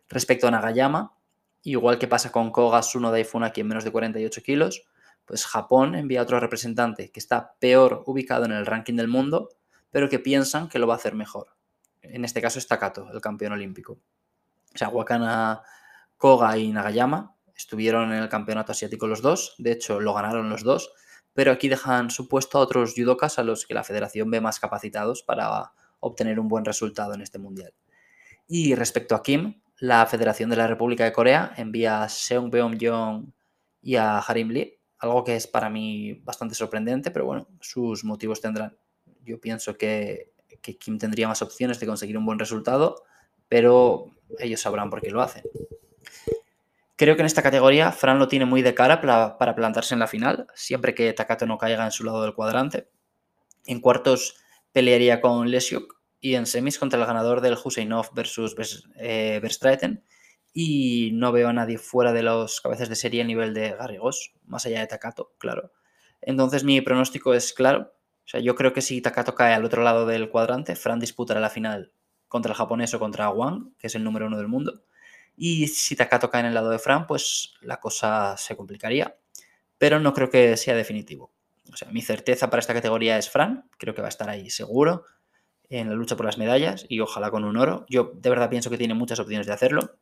Respecto 0.07 0.48
a 0.48 0.51
Nagayama, 0.51 1.18
Igual 1.63 2.00
que 2.00 2.08
pasa 2.08 2.31
con 2.31 2.52
Koga 2.52 2.81
Suno 2.81 3.12
Daifunaki 3.12 3.62
en 3.62 3.68
menos 3.68 3.84
de 3.84 3.92
48 3.92 4.42
kilos, 4.42 4.84
pues 5.25 5.46
Japón 5.46 5.96
envía 5.96 6.19
a 6.19 6.24
otro 6.24 6.40
representante 6.40 7.12
que 7.12 7.19
está 7.19 7.56
peor 7.60 8.04
ubicado 8.06 8.46
en 8.46 8.52
el 8.52 8.66
ranking 8.66 8.96
del 8.96 9.08
mundo, 9.08 9.50
pero 9.92 10.10
que 10.10 10.19
piensan 10.19 10.69
que 10.69 10.80
lo 10.80 10.88
va 10.88 10.96
a 10.96 10.98
hacer 10.98 11.16
mejor. 11.16 11.56
En 12.02 12.25
este 12.25 12.42
caso 12.42 12.58
es 12.58 12.68
Takato, 12.68 13.10
el 13.13 13.22
campeón 13.22 13.54
olímpico. 13.54 14.00
O 14.74 14.78
sea, 14.78 14.90
Wakana, 14.90 15.62
Koga 16.18 16.58
y 16.58 16.72
Nagayama 16.72 17.36
estuvieron 17.56 18.12
en 18.12 18.24
el 18.24 18.30
campeonato 18.30 18.72
asiático 18.72 19.08
los 19.08 19.22
dos, 19.22 19.56
de 19.58 19.72
hecho 19.72 20.00
lo 20.00 20.13
ganaron 20.13 20.50
los 20.50 20.63
dos, 20.63 20.92
pero 21.34 21.52
aquí 21.52 21.69
dejan 21.69 22.10
su 22.10 22.28
puesto 22.28 22.58
a 22.58 22.62
otros 22.62 22.94
judokas 22.96 23.38
a 23.40 23.44
los 23.44 23.66
que 23.66 23.74
la 23.74 23.84
federación 23.84 24.31
ve 24.31 24.42
más 24.42 24.60
capacitados 24.60 25.24
para 25.24 25.72
obtener 26.00 26.40
un 26.40 26.48
buen 26.48 26.66
resultado 26.66 27.13
en 27.13 27.22
este 27.22 27.40
mundial. 27.40 27.74
Y 28.48 28.75
respecto 28.75 29.16
a 29.16 29.22
Kim, 29.22 29.62
la 29.81 30.06
Federación 30.06 30.51
de 30.51 30.57
la 30.57 30.68
República 30.68 31.04
de 31.04 31.12
Corea 31.12 31.54
envía 31.57 32.04
a 32.04 32.10
Seung 32.10 32.51
Beom-jong 32.51 33.33
y 33.81 33.95
a 33.95 34.19
Harim 34.19 34.50
Lee, 34.50 34.80
algo 35.00 35.24
que 35.24 35.36
es 35.36 35.48
para 35.48 35.72
mí 35.72 36.13
bastante 36.24 36.54
sorprendente, 36.54 37.10
pero 37.10 37.25
bueno, 37.25 37.48
sus 37.62 38.04
motivos 38.04 38.39
tendrán. 38.39 38.78
Yo 39.24 39.42
pienso 39.42 39.75
que, 39.80 40.33
Kim 40.62 41.00
tendría 41.00 41.28
más 41.28 41.42
opciones 41.42 41.80
de 41.80 41.88
conseguir 41.88 42.16
un 42.16 42.28
buen 42.28 42.38
resultado, 42.38 43.04
pero 43.48 44.12
ellos 44.38 44.62
sabrán 44.62 44.92
por 44.92 45.01
qué 45.01 45.10
lo 45.10 45.19
hacen. 45.24 45.42
Creo 46.95 47.16
que 47.16 47.24
en 47.24 47.25
esta 47.25 47.42
categoría 47.42 47.92
Fran 47.92 48.19
lo 48.19 48.27
tiene 48.27 48.45
muy 48.45 48.62
de 48.62 48.75
cara 48.75 49.01
para, 49.01 49.56
plantarse 49.56 49.95
en 49.95 50.00
la 50.00 50.06
final, 50.06 50.45
siempre 50.54 50.94
que 50.94 51.12
Takato 51.13 51.48
no 51.48 51.57
caiga 51.57 51.86
en 51.86 51.92
su 51.92 52.04
lado 52.04 52.22
del 52.22 52.36
cuadrante. 52.36 52.88
En 53.66 53.81
cuartos 53.81 54.36
pelearía 54.72 55.22
con 55.22 55.50
Lesiuk, 55.50 56.00
y 56.21 56.35
en 56.35 56.45
semis 56.45 56.77
contra 56.77 57.00
el 57.00 57.06
ganador 57.07 57.41
del 57.41 57.57
Huseinov 57.62 58.13
versus 58.13 58.56
eh, 58.95 59.39
Verstraeten. 59.41 60.06
Y 60.53 61.12
no 61.13 61.31
veo 61.31 61.47
a 61.47 61.53
nadie 61.53 61.77
fuera 61.77 62.13
de 62.13 62.21
los 62.21 62.62
cabezas 62.62 62.89
de 62.89 62.95
serie 62.95 63.21
a 63.21 63.25
nivel 63.25 63.53
de 63.53 63.71
Garrigos, 63.71 64.33
más 64.45 64.65
allá 64.65 64.81
de 64.81 64.88
Takato, 64.88 65.33
claro. 65.39 65.71
Entonces 66.21 66.63
mi 66.63 66.79
pronóstico 66.81 67.33
es 67.33 67.53
claro. 67.53 67.94
O 68.23 68.27
sea, 68.27 68.39
yo 68.39 68.56
creo 68.56 68.71
que 68.71 68.81
si 68.81 69.01
Takato 69.01 69.33
cae 69.33 69.53
al 69.53 69.65
otro 69.65 69.81
lado 69.81 70.06
del 70.06 70.29
cuadrante, 70.29 70.75
Fran 70.75 71.00
disputará 71.00 71.39
la 71.39 71.50
final 71.50 71.91
contra 72.27 72.51
el 72.51 72.57
japonés 72.57 72.94
o 72.94 73.00
contra 73.00 73.29
Wang, 73.29 73.74
que 73.79 73.88
es 73.88 73.95
el 73.95 74.03
número 74.03 74.27
uno 74.27 74.38
del 74.38 74.47
mundo. 74.47 74.83
Y 75.35 75.67
si 75.69 75.95
Takato 75.95 76.29
cae 76.29 76.41
en 76.41 76.47
el 76.47 76.53
lado 76.53 76.69
de 76.69 76.79
Fran, 76.79 77.07
pues 77.07 77.53
la 77.62 77.79
cosa 77.79 78.38
se 78.38 78.56
complicaría. 78.56 79.17
Pero 79.79 80.00
no 80.00 80.13
creo 80.13 80.29
que 80.29 80.55
sea 80.57 80.75
definitivo. 80.75 81.34
O 81.74 81.77
sea, 81.77 81.89
mi 81.89 82.01
certeza 82.01 82.50
para 82.50 82.60
esta 82.60 82.74
categoría 82.74 83.17
es 83.17 83.29
Fran, 83.29 83.69
creo 83.77 83.96
que 83.96 84.01
va 84.01 84.07
a 84.07 84.10
estar 84.10 84.29
ahí 84.29 84.50
seguro 84.50 85.05
en 85.72 85.90
la 85.90 85.96
lucha 85.96 86.18
por 86.18 86.25
las 86.25 86.38
medallas 86.38 86.86
y 86.90 87.00
ojalá 87.00 87.32
con 87.32 87.46
un 87.46 87.56
oro. 87.56 87.86
Yo 87.90 88.12
de 88.13 88.30
verdad 88.30 88.50
pienso 88.50 88.70
que 88.70 88.78
tiene 88.78 88.94
muchas 88.94 89.20
opciones 89.20 89.48
de 89.48 89.54
hacerlo. 89.54 89.96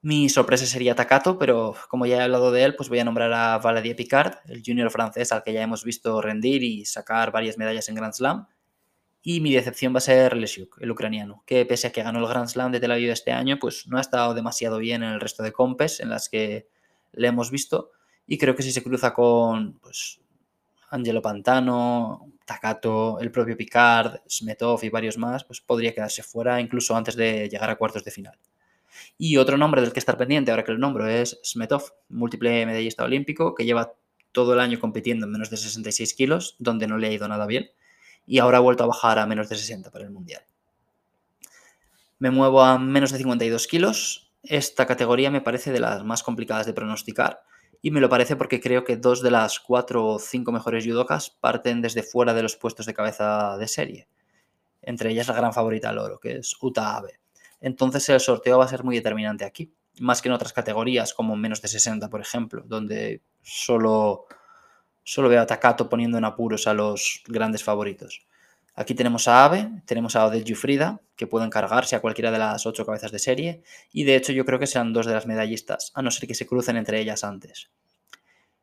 Mi 0.00 0.28
sorpresa 0.30 0.64
sería 0.64 0.94
Takato, 0.94 1.38
pero 1.38 1.74
como 1.88 2.06
ya 2.06 2.16
he 2.16 2.22
hablado 2.22 2.50
de 2.50 2.64
él, 2.64 2.74
pues 2.74 2.88
voy 2.88 2.98
a 2.98 3.04
nombrar 3.04 3.30
a 3.32 3.58
Valadier 3.58 3.94
Picard, 3.94 4.36
el 4.46 4.62
junior 4.64 4.90
francés 4.90 5.32
al 5.32 5.42
que 5.42 5.52
ya 5.52 5.62
hemos 5.62 5.84
visto 5.84 6.22
rendir 6.22 6.62
y 6.62 6.86
sacar 6.86 7.30
varias 7.30 7.58
medallas 7.58 7.88
en 7.90 7.96
Grand 7.96 8.14
Slam. 8.14 8.46
Y 9.22 9.40
mi 9.40 9.52
decepción 9.52 9.92
va 9.92 9.98
a 9.98 10.00
ser 10.00 10.34
Lesiuk, 10.34 10.80
el 10.80 10.90
ucraniano, 10.90 11.42
que 11.44 11.66
pese 11.66 11.88
a 11.88 11.92
que 11.92 12.02
ganó 12.02 12.20
el 12.20 12.26
Grand 12.26 12.48
Slam 12.48 12.72
de 12.72 12.80
Tel 12.80 12.92
Aviv 12.92 13.10
este 13.10 13.32
año, 13.32 13.58
pues 13.60 13.86
no 13.86 13.98
ha 13.98 14.00
estado 14.00 14.32
demasiado 14.32 14.78
bien 14.78 15.02
en 15.02 15.10
el 15.10 15.20
resto 15.20 15.42
de 15.42 15.52
compes 15.52 16.00
en 16.00 16.08
las 16.08 16.30
que 16.30 16.68
le 17.12 17.28
hemos 17.28 17.50
visto. 17.50 17.90
Y 18.26 18.38
creo 18.38 18.54
que 18.54 18.62
si 18.62 18.72
se 18.72 18.82
cruza 18.82 19.12
con 19.12 19.78
pues, 19.80 20.20
Angelo 20.90 21.22
Pantano, 21.22 22.32
Takato, 22.44 23.20
el 23.20 23.30
propio 23.30 23.56
Picard, 23.56 24.20
Smetov 24.28 24.82
y 24.84 24.88
varios 24.88 25.18
más, 25.18 25.44
pues 25.44 25.60
podría 25.60 25.94
quedarse 25.94 26.22
fuera 26.22 26.60
incluso 26.60 26.96
antes 26.96 27.16
de 27.16 27.48
llegar 27.48 27.70
a 27.70 27.76
cuartos 27.76 28.04
de 28.04 28.10
final. 28.10 28.38
Y 29.16 29.36
otro 29.36 29.56
nombre 29.56 29.80
del 29.80 29.92
que 29.92 29.98
estar 29.98 30.16
pendiente, 30.16 30.50
ahora 30.50 30.64
que 30.64 30.72
lo 30.72 30.78
nombro, 30.78 31.06
es 31.06 31.38
Smetov, 31.44 31.92
múltiple 32.08 32.66
medallista 32.66 33.04
olímpico, 33.04 33.54
que 33.54 33.64
lleva 33.64 33.92
todo 34.32 34.54
el 34.54 34.60
año 34.60 34.78
compitiendo 34.78 35.26
en 35.26 35.32
menos 35.32 35.50
de 35.50 35.56
66 35.56 36.14
kilos, 36.14 36.56
donde 36.58 36.86
no 36.86 36.98
le 36.98 37.08
ha 37.08 37.12
ido 37.12 37.28
nada 37.28 37.46
bien, 37.46 37.70
y 38.26 38.38
ahora 38.38 38.58
ha 38.58 38.60
vuelto 38.60 38.84
a 38.84 38.86
bajar 38.86 39.18
a 39.18 39.26
menos 39.26 39.48
de 39.48 39.56
60 39.56 39.90
para 39.90 40.04
el 40.04 40.10
Mundial. 40.10 40.42
Me 42.18 42.30
muevo 42.30 42.62
a 42.62 42.78
menos 42.78 43.12
de 43.12 43.18
52 43.18 43.66
kilos. 43.66 44.32
Esta 44.42 44.86
categoría 44.86 45.30
me 45.30 45.40
parece 45.40 45.72
de 45.72 45.80
las 45.80 46.04
más 46.04 46.22
complicadas 46.22 46.66
de 46.66 46.72
pronosticar, 46.72 47.42
y 47.80 47.90
me 47.90 48.00
lo 48.00 48.08
parece 48.08 48.36
porque 48.36 48.60
creo 48.60 48.84
que 48.84 48.96
dos 48.96 49.22
de 49.22 49.30
las 49.30 49.60
cuatro 49.60 50.06
o 50.06 50.18
cinco 50.18 50.52
mejores 50.52 50.84
judokas 50.84 51.30
parten 51.30 51.80
desde 51.80 52.02
fuera 52.02 52.34
de 52.34 52.42
los 52.42 52.56
puestos 52.56 52.86
de 52.86 52.94
cabeza 52.94 53.56
de 53.56 53.68
serie. 53.68 54.08
Entre 54.82 55.10
ellas 55.10 55.28
la 55.28 55.34
gran 55.34 55.52
favorita 55.52 55.90
al 55.90 55.98
oro, 55.98 56.18
que 56.18 56.38
es 56.38 56.56
Uta 56.60 56.96
Abe. 56.96 57.20
Entonces 57.60 58.08
el 58.08 58.20
sorteo 58.20 58.58
va 58.58 58.64
a 58.64 58.68
ser 58.68 58.84
muy 58.84 58.96
determinante 58.96 59.44
aquí. 59.44 59.72
Más 60.00 60.22
que 60.22 60.28
en 60.28 60.34
otras 60.34 60.52
categorías, 60.52 61.14
como 61.14 61.36
menos 61.36 61.60
de 61.60 61.68
60, 61.68 62.08
por 62.08 62.20
ejemplo, 62.20 62.62
donde 62.64 63.22
solo, 63.42 64.26
solo 65.02 65.28
veo 65.28 65.42
a 65.42 65.46
Takato 65.46 65.88
poniendo 65.88 66.18
en 66.18 66.24
apuros 66.24 66.66
a 66.66 66.74
los 66.74 67.22
grandes 67.26 67.64
favoritos. 67.64 68.27
Aquí 68.78 68.94
tenemos 68.94 69.26
a 69.26 69.44
Abe, 69.44 69.68
tenemos 69.86 70.14
a 70.14 70.24
Odette 70.24 70.48
Jufrida, 70.48 71.00
que 71.16 71.26
pueden 71.26 71.50
cargarse 71.50 71.96
a 71.96 72.00
cualquiera 72.00 72.30
de 72.30 72.38
las 72.38 72.64
ocho 72.64 72.86
cabezas 72.86 73.10
de 73.10 73.18
serie, 73.18 73.64
y 73.92 74.04
de 74.04 74.14
hecho 74.14 74.32
yo 74.32 74.44
creo 74.44 74.60
que 74.60 74.68
sean 74.68 74.92
dos 74.92 75.04
de 75.04 75.14
las 75.14 75.26
medallistas, 75.26 75.90
a 75.96 76.02
no 76.02 76.12
ser 76.12 76.28
que 76.28 76.36
se 76.36 76.46
crucen 76.46 76.76
entre 76.76 77.00
ellas 77.00 77.24
antes. 77.24 77.72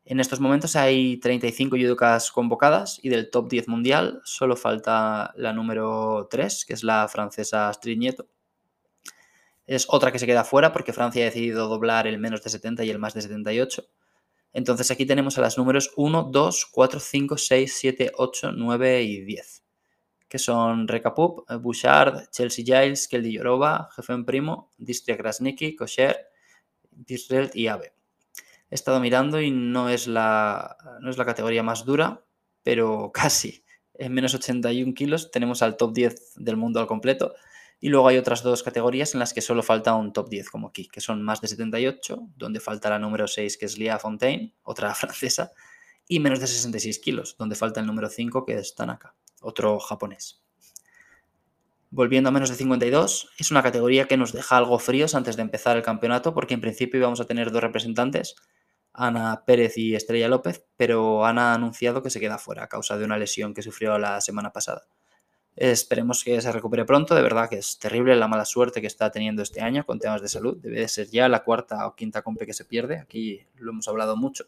En 0.05 0.22
estos 0.22 0.39
momentos 0.39 0.77
hay 0.77 1.17
35 1.17 1.75
judokas 1.75 2.31
convocadas 2.31 2.98
y 3.03 3.10
del 3.10 3.29
top 3.29 3.50
10 3.50 3.67
mundial 3.67 4.22
solo 4.24 4.55
falta 4.55 5.34
la 5.36 5.51
número 5.51 6.29
3, 6.31 6.63
que 6.63 6.75
es 6.75 6.86
la 6.86 7.10
francesa 7.10 7.67
Astrid 7.67 7.98
Nieto. 7.98 8.25
Es 9.67 9.86
otra 9.89 10.13
que 10.13 10.19
se 10.19 10.27
queda 10.27 10.45
fuera 10.45 10.72
porque 10.72 10.93
Francia 10.93 11.24
ha 11.24 11.25
decidido 11.25 11.67
doblar 11.67 12.07
el 12.07 12.19
menos 12.19 12.41
de 12.41 12.51
70 12.51 12.86
y 12.86 12.89
el 12.89 13.00
más 13.00 13.15
de 13.15 13.22
78. 13.22 13.86
Entonces 14.53 14.89
aquí 14.91 15.05
tenemos 15.05 15.38
a 15.38 15.41
las 15.41 15.57
números 15.57 15.91
1, 15.98 16.29
2, 16.31 16.67
4, 16.72 17.00
5, 17.01 17.38
6, 17.38 17.75
7, 17.77 18.12
8, 18.15 18.51
9 18.53 19.03
y 19.03 19.22
10, 19.25 19.64
que 20.27 20.39
son 20.39 20.88
Rekapup, 20.88 21.50
Bouchard, 21.62 22.29
Chelsea 22.32 22.65
Giles, 22.65 23.08
Kelly 23.08 23.34
Yorova, 23.34 23.89
Jefen 23.96 24.25
Primo, 24.25 24.72
Distria 24.77 25.17
Krasniki, 25.17 25.75
Kosher, 25.75 26.17
Disrelt 26.91 27.55
y 27.55 27.67
Ave. 27.67 27.94
He 28.70 28.75
estado 28.75 29.00
mirando 29.00 29.39
y 29.39 29.51
no 29.51 29.89
es, 29.89 30.08
la, 30.08 30.77
no 31.00 31.10
es 31.10 31.17
la 31.17 31.25
categoría 31.25 31.63
más 31.63 31.86
dura, 31.86 32.24
pero 32.63 33.12
casi. 33.13 33.63
En 33.94 34.13
menos 34.13 34.34
81 34.34 34.94
kilos 34.94 35.32
tenemos 35.32 35.62
al 35.62 35.77
top 35.77 35.94
10 35.94 36.34
del 36.36 36.58
mundo 36.58 36.79
al 36.79 36.88
completo. 36.88 37.34
Y 37.79 37.89
luego 37.89 38.08
hay 38.08 38.17
otras 38.17 38.41
dos 38.41 38.63
categorías 38.63 39.13
en 39.13 39.20
las 39.20 39.34
que 39.34 39.41
solo 39.41 39.62
falta 39.62 39.94
un 39.96 40.12
top 40.12 40.29
10, 40.29 40.50
como 40.50 40.70
aquí, 40.70 40.88
que 40.88 41.01
son 41.01 41.22
más 41.22 41.41
de 41.41 41.48
78, 41.50 42.29
donde 42.36 42.60
falta 42.60 42.89
la 42.89 43.00
número 43.00 43.27
6, 43.27 43.58
que 43.58 43.65
es 43.65 43.77
Lia 43.77 44.00
Fontaine, 44.00 44.53
otra 44.63 44.94
francesa, 44.96 45.51
y 46.08 46.20
menos 46.20 46.39
de 46.39 46.48
66 46.48 47.00
kilos, 47.00 47.36
donde 47.38 47.55
falta 47.55 47.82
el 47.82 47.86
número 47.86 48.10
5, 48.10 48.46
que 48.46 48.58
es 48.58 48.75
Tanaka, 48.75 49.15
otro 49.45 49.79
japonés. 49.79 50.41
Volviendo 51.91 52.29
a 52.29 52.31
menos 52.31 52.49
de 52.49 52.55
52, 52.55 53.29
es 53.37 53.51
una 53.51 53.63
categoría 53.63 54.07
que 54.07 54.17
nos 54.17 54.33
deja 54.33 54.57
algo 54.57 54.79
fríos 54.79 55.15
antes 55.15 55.37
de 55.37 55.43
empezar 55.43 55.77
el 55.77 55.83
campeonato, 55.83 56.33
porque 56.33 56.53
en 56.53 56.61
principio 56.61 56.99
íbamos 56.99 57.21
a 57.21 57.25
tener 57.25 57.51
dos 57.51 57.61
representantes, 57.61 58.35
Ana 58.91 59.43
Pérez 59.45 59.77
y 59.77 59.95
Estrella 59.95 60.27
López, 60.27 60.65
pero 60.77 61.25
Ana 61.25 61.51
ha 61.51 61.55
anunciado 61.55 62.01
que 62.01 62.09
se 62.09 62.19
queda 62.19 62.37
fuera 62.37 62.63
a 62.63 62.67
causa 62.67 62.97
de 62.97 63.05
una 63.05 63.17
lesión 63.17 63.53
que 63.53 63.61
sufrió 63.61 63.97
la 63.97 64.19
semana 64.19 64.51
pasada. 64.51 64.87
Esperemos 65.55 66.23
que 66.23 66.41
se 66.41 66.51
recupere 66.51 66.83
pronto, 66.83 67.15
de 67.15 67.21
verdad 67.21 67.49
que 67.49 67.57
es 67.57 67.79
terrible 67.79 68.15
la 68.17 68.27
mala 68.27 68.43
suerte 68.43 68.81
que 68.81 68.87
está 68.87 69.11
teniendo 69.11 69.41
este 69.41 69.61
año 69.61 69.85
con 69.85 69.99
temas 69.99 70.21
de 70.21 70.27
salud. 70.27 70.57
Debe 70.57 70.81
de 70.81 70.87
ser 70.89 71.07
ya 71.09 71.29
la 71.29 71.43
cuarta 71.43 71.87
o 71.87 71.95
quinta 71.95 72.23
compe 72.23 72.45
que 72.45 72.53
se 72.53 72.65
pierde, 72.65 72.97
aquí 72.97 73.45
lo 73.55 73.71
hemos 73.71 73.87
hablado 73.87 74.17
mucho. 74.17 74.47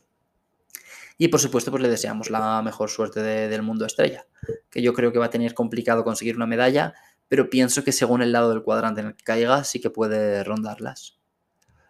Y 1.18 1.30
por 1.30 1.40
supuesto, 1.40 1.72
pues 1.72 1.82
le 1.82 1.90
deseamos 1.90 2.30
la 2.30 2.62
mejor 2.62 2.90
suerte 2.90 3.22
del 3.22 3.62
mundo 3.64 3.86
estrella, 3.86 4.28
que 4.70 4.82
yo 4.82 4.94
creo 4.94 5.12
que 5.12 5.20
va 5.20 5.26
a 5.26 5.30
tener 5.30 5.54
complicado 5.54 6.04
conseguir 6.04 6.36
una 6.36 6.46
medalla, 6.46 6.94
pero 7.28 7.50
pienso 7.50 7.84
que 7.84 7.92
según 7.92 8.22
el 8.22 8.32
lado 8.32 8.50
del 8.50 8.64
cuadrante 8.64 9.02
en 9.02 9.08
el 9.08 9.16
que 9.16 9.24
caiga, 9.24 9.64
sí 9.64 9.82
que 9.82 9.90
puede 9.90 10.44
rondarlas. 10.44 11.20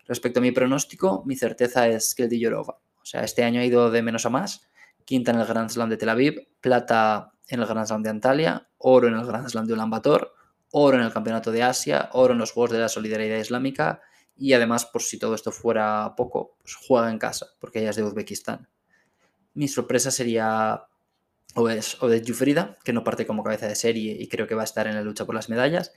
Respecto 0.06 0.40
a 0.40 0.42
mi 0.42 0.52
pronóstico, 0.52 1.24
mi 1.26 1.36
certeza 1.36 1.88
es 1.88 2.16
que 2.16 2.24
el 2.24 2.30
de 2.30 2.40
Yorova. 2.40 2.80
O 3.02 3.06
sea, 3.06 3.22
este 3.24 3.44
año 3.44 3.60
ha 3.60 3.66
ido 3.66 3.92
de 3.92 4.02
menos 4.02 4.26
a 4.26 4.30
más. 4.30 4.68
Quinta 5.04 5.32
en 5.32 5.40
el 5.40 5.46
Grand 5.46 5.70
Slam 5.70 5.90
de 5.90 5.98
Tel 5.98 6.10
Aviv, 6.10 6.48
plata 6.62 7.34
en 7.50 7.60
el 7.60 7.66
Grand 7.66 7.88
Slam 7.88 8.04
de 8.04 8.10
Antalya, 8.10 8.70
oro 8.78 9.08
en 9.08 9.16
el 9.16 9.26
Grand 9.26 9.48
Slam 9.50 9.66
de 9.66 9.74
Ulan 9.74 9.90
Bator, 9.90 10.34
oro 10.72 10.98
en 10.98 11.04
el 11.04 11.14
Campeonato 11.14 11.52
de 11.52 11.64
Asia, 11.64 12.10
oro 12.14 12.34
en 12.34 12.40
los 12.40 12.52
Juegos 12.52 12.72
de 12.72 12.80
la 12.80 12.90
Solidaridad 12.90 13.38
Islámica 13.38 14.02
y 14.36 14.54
además, 14.54 14.86
por 14.86 15.02
si 15.02 15.18
todo 15.18 15.36
esto 15.36 15.52
fuera 15.52 16.14
poco, 16.16 16.58
pues 16.62 16.76
juega 16.76 17.10
en 17.10 17.18
casa, 17.18 17.48
porque 17.60 17.80
ella 17.80 17.90
es 17.90 17.96
de 17.96 18.04
Uzbekistán. 18.04 18.70
Mi 19.58 19.68
sorpresa 19.68 20.12
sería 20.12 20.84
o 21.56 21.70
es 21.70 22.02
Odette 22.02 22.28
Jufrida, 22.28 22.78
que 22.84 22.94
no 22.94 23.04
parte 23.04 23.26
como 23.26 23.44
cabeza 23.44 23.68
de 23.68 23.76
serie 23.76 24.16
y 24.20 24.28
creo 24.28 24.48
que 24.48 24.56
va 24.56 24.62
a 24.62 24.66
estar 24.66 24.88
en 24.88 24.96
la 24.96 25.02
lucha 25.02 25.26
por 25.26 25.36
las 25.36 25.50
medallas. 25.50 25.94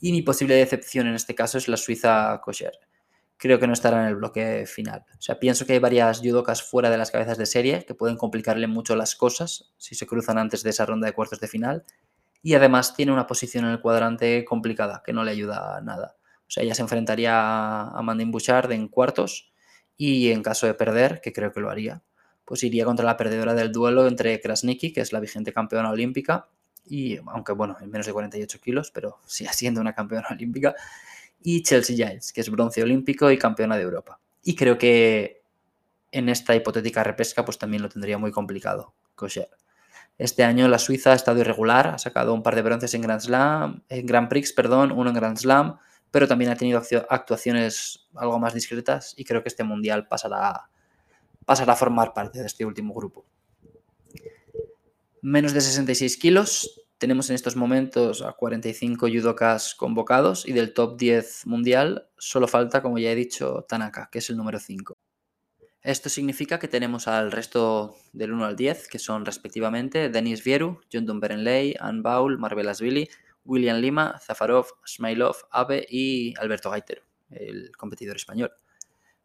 Y 0.00 0.12
mi 0.12 0.22
posible 0.22 0.54
decepción 0.54 1.06
en 1.06 1.14
este 1.14 1.34
caso 1.34 1.58
es 1.58 1.68
la 1.68 1.76
suiza 1.76 2.40
Kosher 2.42 2.72
creo 3.36 3.58
que 3.58 3.66
no 3.66 3.72
estará 3.72 4.02
en 4.02 4.08
el 4.08 4.16
bloque 4.16 4.64
final. 4.66 5.04
O 5.18 5.20
sea, 5.20 5.38
pienso 5.38 5.66
que 5.66 5.74
hay 5.74 5.78
varias 5.78 6.20
judokas 6.20 6.62
fuera 6.62 6.90
de 6.90 6.98
las 6.98 7.10
cabezas 7.10 7.38
de 7.38 7.46
serie 7.46 7.84
que 7.84 7.94
pueden 7.94 8.16
complicarle 8.16 8.66
mucho 8.66 8.96
las 8.96 9.16
cosas 9.16 9.72
si 9.76 9.94
se 9.94 10.06
cruzan 10.06 10.38
antes 10.38 10.62
de 10.62 10.70
esa 10.70 10.86
ronda 10.86 11.06
de 11.06 11.12
cuartos 11.12 11.40
de 11.40 11.48
final. 11.48 11.84
Y 12.42 12.54
además 12.54 12.94
tiene 12.94 13.12
una 13.12 13.26
posición 13.26 13.64
en 13.64 13.72
el 13.72 13.80
cuadrante 13.80 14.44
complicada 14.44 15.02
que 15.04 15.12
no 15.12 15.24
le 15.24 15.30
ayuda 15.30 15.80
nada. 15.82 16.16
O 16.46 16.50
sea, 16.50 16.62
ella 16.62 16.74
se 16.74 16.82
enfrentaría 16.82 17.32
a 17.32 18.02
Mandin 18.02 18.30
Bouchard 18.30 18.70
en 18.72 18.88
cuartos 18.88 19.52
y 19.96 20.30
en 20.30 20.42
caso 20.42 20.66
de 20.66 20.74
perder, 20.74 21.20
que 21.22 21.32
creo 21.32 21.52
que 21.52 21.60
lo 21.60 21.70
haría, 21.70 22.02
pues 22.44 22.62
iría 22.62 22.84
contra 22.84 23.04
la 23.04 23.16
perdedora 23.16 23.54
del 23.54 23.72
duelo 23.72 24.06
entre 24.06 24.40
Krasniki, 24.40 24.92
que 24.92 25.00
es 25.00 25.12
la 25.12 25.20
vigente 25.20 25.52
campeona 25.52 25.90
olímpica, 25.90 26.48
y 26.86 27.16
aunque 27.26 27.52
bueno, 27.52 27.76
en 27.80 27.90
menos 27.90 28.06
de 28.06 28.12
48 28.12 28.60
kilos, 28.60 28.90
pero 28.90 29.18
sigue 29.26 29.52
siendo 29.52 29.80
una 29.80 29.94
campeona 29.94 30.28
olímpica, 30.30 30.74
y 31.42 31.62
Chelsea 31.62 31.96
Giles, 31.96 32.32
que 32.32 32.40
es 32.40 32.50
bronce 32.50 32.82
olímpico 32.82 33.30
y 33.30 33.38
campeona 33.38 33.76
de 33.76 33.82
Europa. 33.82 34.18
Y 34.42 34.56
creo 34.56 34.78
que 34.78 35.42
en 36.10 36.28
esta 36.28 36.54
hipotética 36.54 37.02
repesca 37.02 37.44
pues 37.44 37.58
también 37.58 37.82
lo 37.82 37.88
tendría 37.88 38.18
muy 38.18 38.30
complicado 38.30 38.94
Kosher. 39.14 39.50
Este 40.16 40.44
año 40.44 40.68
la 40.68 40.78
Suiza 40.78 41.10
ha 41.10 41.14
estado 41.14 41.40
irregular, 41.40 41.88
ha 41.88 41.98
sacado 41.98 42.34
un 42.34 42.42
par 42.42 42.54
de 42.54 42.62
bronces 42.62 42.94
en 42.94 43.02
Grand 43.02 43.20
Slam, 43.20 43.82
en 43.88 44.06
Grand 44.06 44.28
Prix, 44.28 44.52
perdón, 44.52 44.92
uno 44.92 45.10
en 45.10 45.16
Grand 45.16 45.36
Slam, 45.36 45.76
pero 46.12 46.28
también 46.28 46.52
ha 46.52 46.56
tenido 46.56 46.80
actuaciones 47.10 48.06
algo 48.14 48.38
más 48.38 48.54
discretas 48.54 49.14
y 49.16 49.24
creo 49.24 49.42
que 49.42 49.48
este 49.48 49.64
mundial 49.64 50.06
pasará, 50.06 50.68
pasará 51.44 51.74
a 51.74 51.76
formar 51.76 52.12
parte 52.12 52.40
de 52.40 52.46
este 52.46 52.64
último 52.64 52.94
grupo. 52.94 53.26
Menos 55.22 55.52
de 55.52 55.60
66 55.60 56.16
kilos, 56.18 56.82
tenemos 56.98 57.28
en 57.30 57.34
estos 57.34 57.56
momentos 57.56 58.22
a 58.22 58.32
45 58.32 59.08
judokas 59.08 59.74
convocados 59.74 60.46
y 60.46 60.52
del 60.52 60.74
top 60.74 60.96
10 60.96 61.46
mundial 61.46 62.08
solo 62.18 62.46
falta, 62.46 62.82
como 62.82 62.98
ya 62.98 63.10
he 63.10 63.14
dicho, 63.14 63.64
Tanaka, 63.68 64.08
que 64.10 64.18
es 64.18 64.30
el 64.30 64.36
número 64.36 64.58
5. 64.58 64.96
Esto 65.82 66.08
significa 66.08 66.58
que 66.58 66.66
tenemos 66.66 67.08
al 67.08 67.30
resto 67.30 67.96
del 68.14 68.32
1 68.32 68.46
al 68.46 68.56
10, 68.56 68.88
que 68.88 68.98
son 68.98 69.26
respectivamente 69.26 70.08
Denis 70.08 70.42
Vieru, 70.42 70.80
John 70.90 71.20
Berenley, 71.20 71.74
Ann 71.78 72.02
Baul, 72.02 72.38
Asvili, 72.68 73.08
William 73.44 73.76
Lima, 73.76 74.18
Zafarov, 74.18 74.66
Smailov, 74.86 75.36
Abe 75.50 75.86
y 75.86 76.32
Alberto 76.38 76.70
Gaitero, 76.70 77.02
el 77.28 77.70
competidor 77.76 78.16
español. 78.16 78.50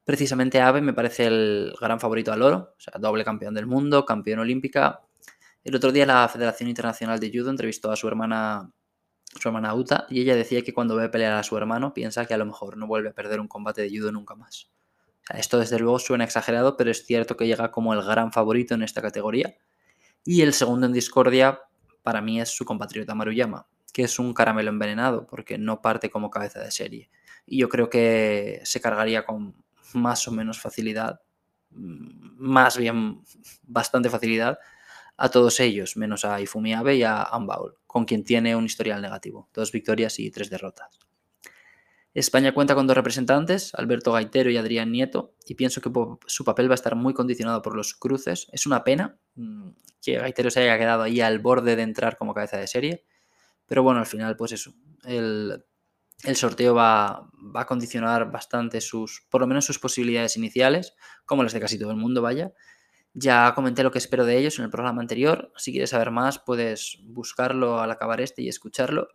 Precisamente 0.04 0.62
Abe 0.62 0.82
me 0.82 0.94
parece 0.94 1.28
el 1.28 1.74
gran 1.80 2.00
favorito 2.00 2.32
al 2.32 2.42
oro, 2.42 2.74
o 2.78 2.80
sea, 2.80 2.94
doble 3.00 3.24
campeón 3.24 3.54
del 3.54 3.68
mundo, 3.68 4.06
campeón 4.06 4.40
olímpica, 4.40 5.02
el 5.64 5.76
otro 5.76 5.92
día 5.92 6.06
la 6.06 6.28
Federación 6.30 6.70
Internacional 6.70 7.20
de 7.20 7.32
Judo 7.34 7.50
entrevistó 7.50 7.92
a 7.92 7.96
su 7.96 8.08
hermana, 8.08 8.72
su 9.40 9.50
hermana 9.50 9.76
Uta 9.76 10.08
y 10.10 10.22
ella 10.22 10.36
decía 10.36 10.62
que 10.62 10.74
cuando 10.74 10.96
ve 10.96 11.10
pelear 11.10 11.34
a 11.34 11.44
su 11.44 11.58
hermano 11.58 11.94
piensa 11.94 12.26
que 12.26 12.34
a 12.34 12.38
lo 12.38 12.46
mejor 12.46 12.78
no 12.78 12.88
vuelve 12.88 13.10
a 13.10 13.14
perder 13.14 13.42
un 13.42 13.48
combate 13.48 13.82
de 13.82 13.90
judo 13.90 14.12
nunca 14.12 14.36
más. 14.36 14.72
esto 15.36 15.60
desde 15.60 15.78
luego 15.78 16.00
suena 16.00 16.24
exagerado, 16.24 16.78
pero 16.78 16.92
es 16.92 17.06
cierto 17.06 17.36
que 17.36 17.46
llega 17.46 17.72
como 17.72 17.94
el 17.94 18.02
gran 18.04 18.32
favorito 18.32 18.74
en 18.74 18.84
esta 18.84 19.02
categoría. 19.02 19.56
Y 20.26 20.42
el 20.42 20.54
segundo 20.54 20.88
en 20.88 20.94
discordia 20.94 21.60
para 22.02 22.22
mí 22.22 22.40
es 22.40 22.50
su 22.50 22.66
compatriota 22.66 23.14
Maruyama, 23.16 23.68
que 23.94 24.04
es 24.04 24.18
un 24.18 24.34
caramelo 24.34 24.70
envenenado 24.70 25.28
porque 25.28 25.58
no 25.58 25.82
parte 25.82 26.10
como 26.10 26.30
cabeza 26.30 26.62
de 26.62 26.72
serie. 26.72 27.10
Y 27.46 27.60
yo 27.60 27.70
creo 27.70 27.90
que 27.90 28.62
se 28.64 28.80
cargaría 28.80 29.26
con 29.26 29.56
más 29.94 30.28
o 30.28 30.32
menos 30.32 30.60
facilidad, 30.60 31.22
mm, 31.72 32.38
más 32.38 32.78
bien 32.78 33.22
bastante 33.64 34.10
facilidad, 34.10 34.60
a 35.18 35.30
todos 35.30 35.60
ellos, 35.60 35.98
menos 35.98 36.24
a 36.24 36.40
Ifumi 36.40 36.74
Abe 36.74 36.96
y 36.96 37.04
a 37.04 37.24
Ambaul, 37.24 37.76
con 37.86 38.06
quien 38.06 38.24
tiene 38.24 38.56
un 38.56 38.66
historial 38.66 39.02
negativo, 39.02 39.50
dos 39.54 39.72
victorias 39.72 40.18
y 40.20 40.32
tres 40.32 40.50
derrotas. 40.50 40.98
España 42.14 42.54
cuenta 42.54 42.74
con 42.74 42.88
dos 42.88 42.96
representantes, 42.96 43.74
Alberto 43.76 44.14
Gaitero 44.14 44.50
y 44.50 44.58
Adrián 44.58 44.92
Nieto, 44.92 45.36
y 45.46 45.56
pienso 45.56 45.82
que 45.82 45.92
su 46.26 46.44
papel 46.44 46.70
va 46.70 46.74
a 46.74 46.76
estar 46.76 46.96
muy 46.96 47.14
condicionado 47.14 47.62
por 47.62 47.76
los 47.76 47.94
cruces. 47.94 48.48
Es 48.52 48.66
una 48.66 48.84
pena 48.84 49.20
mm, 49.36 49.70
que 50.02 50.18
Gaitero 50.18 50.50
se 50.50 50.62
haya 50.62 50.78
quedado 50.78 51.04
ahí 51.04 51.22
al 51.22 51.40
borde 51.40 51.76
de 51.76 51.84
entrar 51.84 52.18
como 52.18 52.34
cabeza 52.34 52.58
de 52.58 52.68
serie, 52.68 53.06
pero 53.66 53.84
bueno, 53.84 54.00
al 54.00 54.08
final, 54.08 54.36
pues 54.36 54.54
eso, 54.54 54.74
el, 55.04 55.64
sorteo 56.36 56.76
va, 56.76 57.30
va, 57.56 57.62
a 57.62 57.66
condicionar 57.66 58.32
bastante 58.32 58.82
sus, 58.82 59.26
por 59.30 59.42
lo 59.42 59.48
menos 59.48 59.66
sus 59.66 59.80
posibilidades 59.80 60.36
iniciales, 60.38 60.96
como 61.26 61.44
las 61.44 61.54
de 61.54 61.60
casi 61.60 61.80
todo 61.80 61.92
el 61.92 61.98
mundo, 61.98 62.22
vaya, 62.22 62.52
ya 63.14 63.54
comenté 63.56 63.84
lo 63.84 63.92
que 63.92 63.98
espero 63.98 64.26
de 64.26 64.38
ellos 64.38 64.60
en 64.60 64.66
el 64.66 64.72
programa 64.72 65.02
anterior. 65.02 65.52
Si 65.58 65.72
quieres 65.72 65.90
saber 65.90 66.12
más, 66.12 66.40
puedes 66.40 67.00
buscarlo 67.04 67.80
al 67.80 67.92
acabar 67.92 68.22
este 68.22 68.42
y 68.42 68.50
escucharlo. 68.50 69.08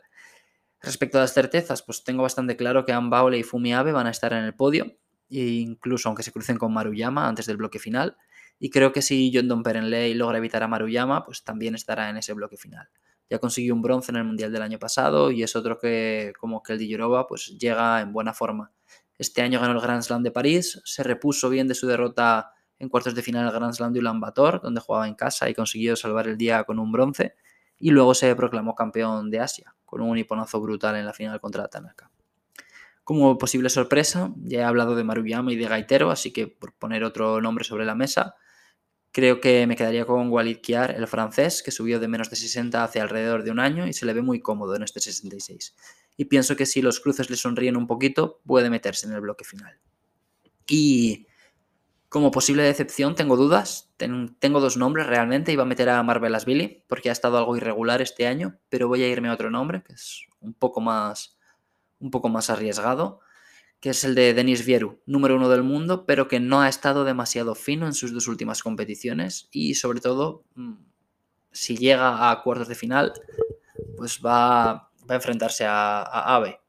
Respecto 0.80 1.18
a 1.18 1.22
las 1.22 1.32
certezas, 1.32 1.82
pues 1.82 2.04
tengo 2.04 2.22
bastante 2.22 2.56
claro 2.56 2.84
que 2.84 2.92
Ambaule 2.92 3.38
y 3.38 3.42
Fumiabe 3.42 3.92
van 3.92 4.06
a 4.06 4.10
estar 4.10 4.32
en 4.32 4.44
el 4.44 4.54
podio, 4.54 4.98
e 5.30 5.46
incluso 5.46 6.08
aunque 6.08 6.22
se 6.22 6.32
crucen 6.32 6.58
con 6.58 6.72
Maruyama 6.72 7.26
antes 7.26 7.46
del 7.46 7.56
bloque 7.56 7.78
final. 7.78 8.16
Y 8.58 8.70
creo 8.70 8.92
que 8.92 9.02
si 9.02 9.32
John 9.34 9.48
Don 9.48 9.62
Perenley 9.62 10.14
logra 10.14 10.38
evitar 10.38 10.62
a 10.62 10.68
Maruyama, 10.68 11.24
pues 11.24 11.42
también 11.42 11.74
estará 11.74 12.10
en 12.10 12.18
ese 12.18 12.34
bloque 12.34 12.56
final. 12.56 12.88
Ya 13.34 13.40
consiguió 13.40 13.74
un 13.74 13.82
bronce 13.82 14.12
en 14.12 14.16
el 14.16 14.24
Mundial 14.24 14.52
del 14.52 14.62
año 14.62 14.78
pasado 14.78 15.32
y 15.32 15.42
es 15.42 15.56
otro 15.56 15.76
que, 15.76 16.32
como 16.38 16.62
que 16.62 16.74
el 16.74 16.78
de 16.78 17.24
pues 17.28 17.58
llega 17.58 18.00
en 18.00 18.12
buena 18.12 18.32
forma. 18.32 18.70
Este 19.18 19.42
año 19.42 19.58
ganó 19.58 19.72
el 19.72 19.80
Grand 19.80 20.02
Slam 20.02 20.22
de 20.22 20.30
París, 20.30 20.80
se 20.84 21.02
repuso 21.02 21.50
bien 21.50 21.66
de 21.66 21.74
su 21.74 21.88
derrota 21.88 22.52
en 22.78 22.88
cuartos 22.88 23.12
de 23.16 23.22
final 23.22 23.44
el 23.44 23.52
Grand 23.52 23.74
Slam 23.74 23.92
de 23.92 23.98
Ulan 23.98 24.20
Bator, 24.20 24.60
donde 24.62 24.80
jugaba 24.80 25.08
en 25.08 25.16
casa 25.16 25.50
y 25.50 25.54
consiguió 25.54 25.96
salvar 25.96 26.28
el 26.28 26.36
día 26.36 26.62
con 26.62 26.78
un 26.78 26.92
bronce, 26.92 27.34
y 27.76 27.90
luego 27.90 28.14
se 28.14 28.32
proclamó 28.36 28.76
campeón 28.76 29.32
de 29.32 29.40
Asia, 29.40 29.74
con 29.84 30.00
un 30.00 30.16
hiponazo 30.16 30.60
brutal 30.60 30.94
en 30.94 31.04
la 31.04 31.12
final 31.12 31.40
contra 31.40 31.66
Tanaka. 31.66 32.12
Como 33.02 33.36
posible 33.36 33.68
sorpresa, 33.68 34.32
ya 34.44 34.60
he 34.60 34.62
hablado 34.62 34.94
de 34.94 35.02
Maruyama 35.02 35.52
y 35.52 35.56
de 35.56 35.66
Gaitero, 35.66 36.12
así 36.12 36.32
que 36.32 36.46
por 36.46 36.72
poner 36.72 37.02
otro 37.02 37.40
nombre 37.40 37.64
sobre 37.64 37.84
la 37.84 37.96
mesa, 37.96 38.36
Creo 39.14 39.40
que 39.40 39.64
me 39.68 39.76
quedaría 39.76 40.04
con 40.06 40.28
Walid 40.28 40.58
Kiar, 40.58 40.90
el 40.90 41.06
francés, 41.06 41.62
que 41.62 41.70
subió 41.70 42.00
de 42.00 42.08
menos 42.08 42.30
de 42.30 42.34
60 42.34 42.82
hace 42.82 43.00
alrededor 43.00 43.44
de 43.44 43.52
un 43.52 43.60
año 43.60 43.86
y 43.86 43.92
se 43.92 44.06
le 44.06 44.12
ve 44.12 44.22
muy 44.22 44.40
cómodo 44.40 44.74
en 44.74 44.82
este 44.82 44.98
66. 44.98 45.76
Y 46.16 46.24
pienso 46.24 46.56
que 46.56 46.66
si 46.66 46.82
los 46.82 46.98
cruces 46.98 47.30
le 47.30 47.36
sonríen 47.36 47.76
un 47.76 47.86
poquito, 47.86 48.40
puede 48.44 48.70
meterse 48.70 49.06
en 49.06 49.12
el 49.12 49.20
bloque 49.20 49.44
final. 49.44 49.78
Y 50.66 51.28
como 52.08 52.32
posible 52.32 52.64
decepción 52.64 53.14
tengo 53.14 53.36
dudas. 53.36 53.88
tengo 54.40 54.58
dos 54.58 54.76
nombres 54.76 55.06
realmente. 55.06 55.52
Iba 55.52 55.62
a 55.62 55.66
meter 55.66 55.90
a 55.90 56.02
Marvelas 56.02 56.44
Billy 56.44 56.82
porque 56.88 57.08
ha 57.08 57.12
estado 57.12 57.38
algo 57.38 57.56
irregular 57.56 58.02
este 58.02 58.26
año, 58.26 58.58
pero 58.68 58.88
voy 58.88 59.04
a 59.04 59.08
irme 59.08 59.28
a 59.28 59.34
otro 59.34 59.48
nombre 59.48 59.84
que 59.84 59.92
es 59.92 60.26
un 60.40 60.54
poco 60.54 60.80
más, 60.80 61.38
un 62.00 62.10
poco 62.10 62.28
más 62.28 62.50
arriesgado 62.50 63.20
que 63.84 63.90
es 63.90 64.02
el 64.02 64.14
de 64.14 64.32
Denis 64.32 64.64
Vieru, 64.64 65.02
número 65.04 65.36
uno 65.36 65.50
del 65.50 65.62
mundo, 65.62 66.06
pero 66.06 66.26
que 66.26 66.40
no 66.40 66.62
ha 66.62 66.70
estado 66.70 67.04
demasiado 67.04 67.54
fino 67.54 67.84
en 67.84 67.92
sus 67.92 68.14
dos 68.14 68.28
últimas 68.28 68.62
competiciones 68.62 69.50
y 69.52 69.74
sobre 69.74 70.00
todo, 70.00 70.42
mm, 70.54 70.76
si 71.52 71.76
llega 71.76 72.30
a 72.30 72.42
cuartos 72.42 72.68
de 72.68 72.76
final, 72.76 73.12
pues 73.98 74.22
va, 74.24 74.70
a 74.70 74.90
enfrentarse 75.10 75.66
a, 75.66 76.00
a 76.00 76.34
Ave. 76.34 76.60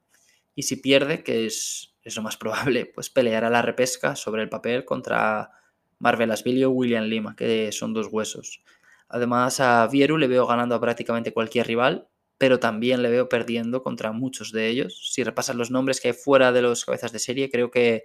Y 0.56 0.64
si 0.64 0.76
pierde, 0.76 1.24
que 1.24 1.46
es, 1.46 1.96
lo 2.18 2.22
más 2.22 2.36
probable, 2.36 2.86
pues 2.94 3.10
peleará 3.10 3.50
la 3.50 3.62
repesca 3.62 4.18
sobre 4.18 4.42
el 4.42 4.50
papel 4.50 4.84
contra 4.84 5.52
Marvel 6.00 6.32
Asbilio 6.32 6.70
o 6.70 6.74
William 6.74 7.06
Lima, 7.06 7.34
que 7.38 7.72
son 7.72 7.94
dos 7.94 8.08
huesos. 8.12 8.62
Además, 9.08 9.62
a 9.62 9.88
Vieru 9.88 10.18
le 10.18 10.28
veo 10.28 10.46
ganando 10.48 10.76
a 10.76 10.82
prácticamente 10.82 11.32
cualquier 11.32 11.66
rival 11.66 12.10
pero 12.38 12.60
también 12.60 13.02
le 13.02 13.10
veo 13.10 13.30
perdiendo 13.30 13.82
contra 13.82 14.12
muchos 14.12 14.52
de 14.52 14.68
ellos. 14.68 15.12
Si 15.14 15.24
repasas 15.24 15.56
los 15.56 15.72
nombres 15.72 16.02
que 16.02 16.10
hay 16.10 16.14
fuera 16.14 16.52
de 16.52 16.62
los 16.62 16.86
cabezas 16.86 17.12
de 17.12 17.20
serie, 17.20 17.50
creo 17.50 17.72
que, 17.72 18.04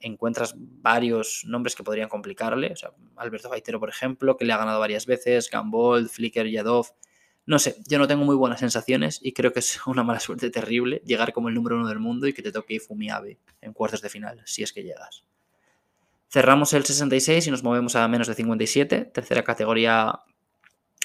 encuentras 0.00 0.54
varios 0.56 1.44
nombres 1.46 1.76
que 1.76 1.84
podrían 1.84 2.08
complicarle. 2.08 2.72
O 2.72 2.76
sea, 2.76 2.90
Alberto 3.16 3.48
Gaitero, 3.48 3.78
por 3.78 3.88
ejemplo, 3.88 4.36
que 4.36 4.44
le 4.44 4.52
ha 4.52 4.56
ganado 4.56 4.80
varias 4.80 5.06
veces, 5.06 5.48
Gambold, 5.50 6.08
Flicker, 6.08 6.48
Yadov. 6.48 6.88
No 7.46 7.60
sé, 7.60 7.76
yo 7.86 7.98
no 7.98 8.08
tengo 8.08 8.24
muy 8.24 8.34
buenas 8.34 8.58
sensaciones 8.58 9.20
y 9.22 9.32
creo 9.32 9.52
que 9.52 9.60
es 9.60 9.78
una 9.86 10.02
mala 10.02 10.18
suerte 10.18 10.50
terrible 10.50 11.00
llegar 11.06 11.32
como 11.32 11.48
el 11.48 11.54
número 11.54 11.76
uno 11.76 11.88
del 11.88 12.00
mundo 12.00 12.26
y 12.26 12.32
que 12.32 12.42
te 12.42 12.50
toque 12.50 12.74
Ifumiabe 12.74 13.38
en 13.60 13.72
cuartos 13.72 14.02
de 14.02 14.08
final, 14.08 14.42
si 14.46 14.64
es 14.64 14.72
que 14.72 14.82
llegas. 14.82 15.24
Cerramos 16.28 16.74
el 16.74 16.84
66 16.84 17.46
y 17.46 17.50
nos 17.52 17.62
movemos 17.62 17.94
a 17.94 18.06
menos 18.08 18.26
de 18.26 18.34
57, 18.34 19.04
tercera 19.14 19.44
categoría 19.44 20.18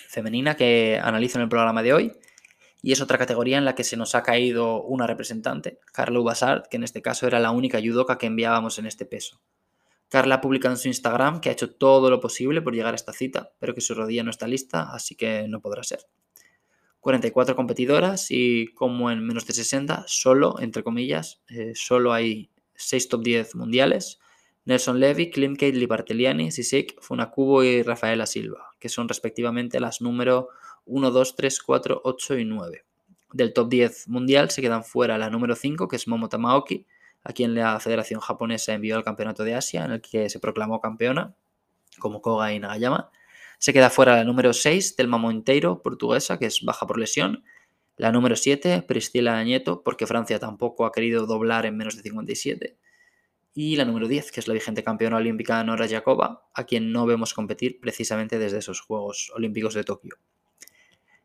femenina 0.10 0.56
que 0.56 1.00
analizo 1.02 1.38
en 1.38 1.44
el 1.44 1.50
programa 1.50 1.82
de 1.82 1.94
hoy 1.94 2.14
y 2.84 2.92
es 2.92 3.02
otra 3.02 3.18
categoría 3.18 3.58
en 3.58 3.64
la 3.64 3.76
que 3.76 3.86
se 3.86 3.96
nos 3.96 4.14
ha 4.14 4.24
caído 4.24 4.84
una 4.84 5.08
representante, 5.08 5.80
Carla 5.94 6.20
Ubasart, 6.20 6.68
que 6.68 6.76
en 6.76 6.84
este 6.84 7.02
caso 7.02 7.26
era 7.26 7.40
la 7.40 7.52
única 7.52 7.80
judoka 7.80 8.18
que 8.18 8.26
enviábamos 8.28 8.78
en 8.78 8.86
este 8.86 9.06
peso. 9.06 9.42
Carla 10.10 10.42
publica 10.42 10.68
en 10.68 10.76
su 10.76 10.90
Instagram 10.90 11.40
que 11.40 11.48
ha 11.48 11.54
hecho 11.54 11.74
todo 11.74 12.10
lo 12.10 12.20
posible 12.20 12.62
por 12.62 12.76
llegar 12.76 12.94
a 12.94 12.96
esta 12.96 13.14
cita, 13.14 13.54
pero 13.58 13.74
que 13.74 13.80
su 13.80 13.96
rodilla 13.96 14.24
no 14.24 14.32
está 14.32 14.48
lista, 14.48 14.94
así 14.94 15.16
que 15.16 15.48
no 15.48 15.62
podrá 15.62 15.82
ser. 15.82 16.02
44 17.00 17.56
competidoras 17.56 18.28
y 18.30 18.68
como 18.74 19.10
en 19.10 19.26
menos 19.26 19.48
de 19.48 19.54
60, 19.54 20.04
solo, 20.08 20.60
entre 20.60 20.84
comillas, 20.84 21.42
eh, 21.48 21.72
solo 21.76 22.12
hay 22.12 22.52
6 22.76 23.08
top 23.08 23.24
10 23.24 23.56
mundiales. 23.56 24.20
Nelson 24.66 25.00
Levy, 25.00 25.30
Klimkate, 25.32 25.72
Libarteliani, 25.72 26.52
Sisik, 26.52 27.02
Funakubo 27.02 27.64
y 27.64 27.82
Rafaela 27.82 28.26
Silva, 28.26 28.72
que 28.78 28.90
son 28.90 29.08
respectivamente 29.08 29.80
las 29.80 30.02
número 30.02 30.50
1, 30.86 31.12
2, 31.12 31.36
3, 31.36 31.62
4, 31.62 32.02
8 32.04 32.38
y 32.38 32.46
9. 32.46 32.86
Del 33.34 33.54
top 33.54 33.70
10 33.70 34.08
mundial 34.10 34.52
se 34.52 34.62
quedan 34.62 34.84
fuera 34.84 35.18
la 35.18 35.30
número 35.30 35.56
5, 35.56 35.88
que 35.88 35.96
es 35.96 36.08
Momo 36.08 36.30
Tamaoki, 36.30 36.86
a 37.24 37.34
quien 37.34 37.56
la 37.56 37.80
Federación 37.80 38.20
Japonesa 38.20 38.74
envió 38.74 38.96
al 38.96 39.04
Campeonato 39.04 39.44
de 39.44 39.56
Asia, 39.56 39.86
en 39.86 39.92
el 39.92 40.02
que 40.02 40.30
se 40.30 40.40
proclamó 40.40 40.82
campeona, 40.82 41.36
como 42.00 42.22
Koga 42.22 42.54
y 42.54 42.60
Nagayama. 42.60 43.12
Se 43.60 43.72
queda 43.72 43.90
fuera 43.90 44.18
la 44.18 44.24
número 44.24 44.54
6, 44.54 44.96
Telma 44.96 45.18
Monteiro, 45.18 45.82
portuguesa, 45.82 46.38
que 46.38 46.48
es 46.48 46.62
baja 46.64 46.86
por 46.86 47.00
lesión. 47.00 47.44
La 47.96 48.12
número 48.12 48.36
7, 48.36 48.82
Priscila 48.82 49.38
Añeto, 49.38 49.84
porque 49.84 50.06
Francia 50.06 50.38
tampoco 50.38 50.86
ha 50.86 50.92
querido 50.92 51.26
doblar 51.26 51.66
en 51.66 51.78
menos 51.78 51.96
de 51.96 52.02
57. 52.02 52.78
Y 53.54 53.76
la 53.78 53.86
número 53.86 54.08
10, 54.08 54.32
que 54.32 54.40
es 54.40 54.48
la 54.48 54.54
vigente 54.54 54.84
campeona 54.84 55.18
olímpica 55.18 55.64
Nora 55.64 55.88
Jacoba, 55.88 56.46
a 56.54 56.64
quien 56.66 56.92
no 56.92 57.06
vemos 57.06 57.34
competir 57.34 57.80
precisamente 57.80 58.38
desde 58.38 58.58
esos 58.58 58.82
Juegos 58.82 59.32
Olímpicos 59.36 59.76
de 59.76 59.84
Tokio. 59.84 60.18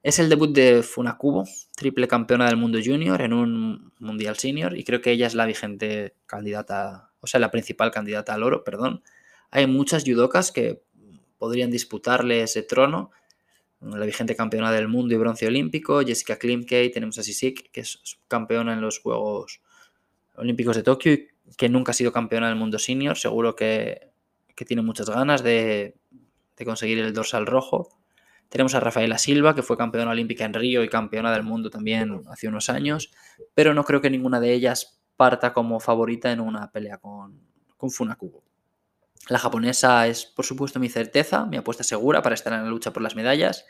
Es 0.09 0.19
el 0.19 0.31
debut 0.31 0.51
de 0.55 0.83
Funakubo, 0.83 1.45
triple 1.77 2.09
campeona 2.09 2.47
del 2.47 2.57
mundo 2.57 2.79
junior 2.83 3.21
en 3.21 3.35
un 3.35 3.93
mundial 3.99 4.39
senior 4.39 4.75
y 4.75 4.83
creo 4.83 5.03
que 5.03 5.11
ella 5.11 5.27
es 5.27 5.35
la 5.35 5.45
vigente 5.45 6.15
candidata, 6.25 7.11
o 7.21 7.27
sea, 7.27 7.41
la 7.41 7.51
principal 7.51 7.91
candidata 7.91 8.33
al 8.33 8.43
oro, 8.43 8.65
perdón. 8.65 9.03
Hay 9.51 9.67
muchas 9.67 10.05
judokas 10.05 10.51
que 10.51 10.81
podrían 11.37 11.71
disputarle 11.71 12.41
ese 12.41 12.63
trono. 12.63 13.11
La 13.83 14.07
vigente 14.07 14.35
campeona 14.35 14.73
del 14.73 14.89
mundo 14.89 15.13
y 15.15 15.19
bronce 15.19 15.47
olímpico, 15.47 16.01
Jessica 16.01 16.39
Klimke, 16.39 16.89
tenemos 16.89 17.19
a 17.19 17.23
Sisik, 17.23 17.71
que 17.71 17.83
es 17.83 18.19
campeona 18.29 18.73
en 18.73 18.81
los 18.81 19.01
Juegos 19.01 19.61
Olímpicos 20.37 20.75
de 20.75 20.85
Tokio 20.85 21.13
y 21.13 21.29
que 21.59 21.69
nunca 21.69 21.91
ha 21.91 21.95
sido 21.95 22.13
campeona 22.13 22.49
del 22.49 22.57
mundo 22.57 22.79
senior. 22.79 23.19
Seguro 23.19 23.55
que, 23.55 24.09
tiene 24.67 24.81
muchas 24.81 25.11
ganas 25.11 25.43
de, 25.43 25.97
de 26.57 26.65
conseguir 26.65 26.99
el 26.99 27.13
dorsal 27.13 27.45
rojo. 27.45 27.98
Tenemos 28.49 28.75
a 28.75 28.81
Rafaela 28.81 29.19
Silva, 29.19 29.55
que 29.55 29.63
fue 29.63 29.77
campeona 29.77 30.11
olímpica 30.11 30.45
en 30.45 30.55
Río 30.55 30.83
y 30.83 30.89
campeona 30.89 31.33
del 31.33 31.43
mundo 31.43 31.71
también 31.71 32.23
hace 32.31 32.49
unos 32.49 32.71
años, 32.71 33.11
pero 33.55 33.75
no 33.75 33.85
creo 33.85 34.01
que 34.01 34.11
ninguna 34.11 34.41
de 34.41 34.53
ellas 34.53 35.01
parta 35.17 35.53
como 35.53 35.81
favorita 35.81 36.33
en 36.33 36.41
una 36.41 36.71
pelea 36.71 36.99
con, 36.99 37.41
con 37.77 37.91
Funakubo. 37.91 38.43
La 39.29 39.39
japonesa 39.39 40.07
es, 40.07 40.25
por 40.25 40.47
supuesto, 40.47 40.81
mi 40.81 40.89
certeza, 40.89 41.45
mi 41.45 41.59
apuesta 41.59 41.85
segura 41.85 42.23
para 42.23 42.35
estar 42.35 42.53
en 42.55 42.63
la 42.63 42.71
lucha 42.71 42.93
por 42.93 43.03
las 43.03 43.17
medallas. 43.17 43.67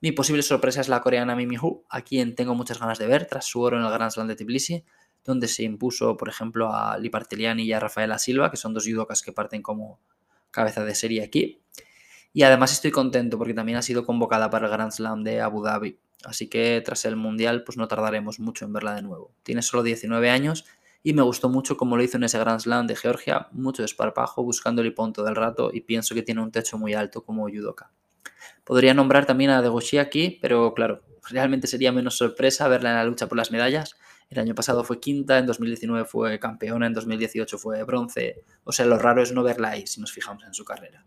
Mi 0.00 0.12
posible 0.12 0.42
sorpresa 0.42 0.80
es 0.80 0.88
la 0.88 1.00
coreana 1.00 1.34
Mimi 1.34 1.56
Hu, 1.56 1.84
a 1.88 2.02
quien 2.02 2.34
tengo 2.36 2.54
muchas 2.54 2.78
ganas 2.78 2.98
de 2.98 3.06
ver 3.06 3.26
tras 3.26 3.46
su 3.46 3.60
oro 3.60 3.78
en 3.78 3.84
el 3.84 3.90
Grand 3.90 4.12
Slam 4.12 4.28
de 4.28 4.36
Tbilisi, 4.36 4.84
donde 5.24 5.48
se 5.48 5.64
impuso, 5.64 6.16
por 6.16 6.28
ejemplo, 6.28 6.72
a 6.72 6.98
Liparteliani 6.98 7.64
y 7.64 7.72
a 7.72 7.80
Rafaela 7.80 8.18
Silva, 8.18 8.50
que 8.50 8.56
son 8.56 8.74
dos 8.74 8.84
judokas 8.86 9.22
que 9.22 9.32
parten 9.32 9.62
como 9.62 10.00
cabeza 10.50 10.84
de 10.84 10.94
serie 10.94 11.22
aquí. 11.22 11.61
Y 12.32 12.42
además 12.44 12.72
estoy 12.72 12.90
contento 12.90 13.38
porque 13.38 13.54
también 13.54 13.78
ha 13.78 13.82
sido 13.82 14.04
convocada 14.04 14.48
para 14.50 14.66
el 14.66 14.72
Grand 14.72 14.92
Slam 14.92 15.22
de 15.22 15.40
Abu 15.40 15.62
Dhabi. 15.62 15.98
Así 16.24 16.48
que 16.48 16.80
tras 16.84 17.04
el 17.04 17.16
Mundial 17.16 17.64
pues 17.64 17.76
no 17.76 17.88
tardaremos 17.88 18.40
mucho 18.40 18.64
en 18.64 18.72
verla 18.72 18.94
de 18.94 19.02
nuevo. 19.02 19.32
Tiene 19.42 19.62
solo 19.62 19.82
19 19.82 20.30
años 20.30 20.64
y 21.02 21.12
me 21.12 21.22
gustó 21.22 21.48
mucho 21.48 21.76
como 21.76 21.96
lo 21.96 22.02
hizo 22.02 22.16
en 22.16 22.24
ese 22.24 22.38
Grand 22.38 22.60
Slam 22.60 22.86
de 22.86 22.96
Georgia, 22.96 23.48
mucho 23.52 23.82
desparpajo, 23.82 24.42
buscando 24.42 24.82
el 24.82 24.88
hipón 24.88 25.12
todo 25.12 25.28
el 25.28 25.36
rato 25.36 25.70
y 25.72 25.80
pienso 25.80 26.14
que 26.14 26.22
tiene 26.22 26.40
un 26.40 26.52
techo 26.52 26.78
muy 26.78 26.94
alto 26.94 27.24
como 27.24 27.48
judoka. 27.48 27.90
Podría 28.64 28.94
nombrar 28.94 29.26
también 29.26 29.50
a 29.50 29.60
Degoshi 29.60 29.98
aquí, 29.98 30.38
pero 30.40 30.72
claro, 30.74 31.02
realmente 31.28 31.66
sería 31.66 31.92
menos 31.92 32.16
sorpresa 32.16 32.68
verla 32.68 32.90
en 32.90 32.96
la 32.96 33.04
lucha 33.04 33.26
por 33.28 33.36
las 33.36 33.50
medallas. 33.50 33.96
El 34.30 34.38
año 34.38 34.54
pasado 34.54 34.84
fue 34.84 35.00
quinta, 35.00 35.38
en 35.38 35.46
2019 35.46 36.04
fue 36.06 36.38
campeona, 36.38 36.86
en 36.86 36.94
2018 36.94 37.58
fue 37.58 37.82
bronce. 37.82 38.44
O 38.64 38.72
sea, 38.72 38.86
lo 38.86 38.98
raro 38.98 39.22
es 39.22 39.32
no 39.32 39.42
verla 39.42 39.70
ahí 39.70 39.86
si 39.86 40.00
nos 40.00 40.12
fijamos 40.12 40.44
en 40.44 40.54
su 40.54 40.64
carrera. 40.64 41.04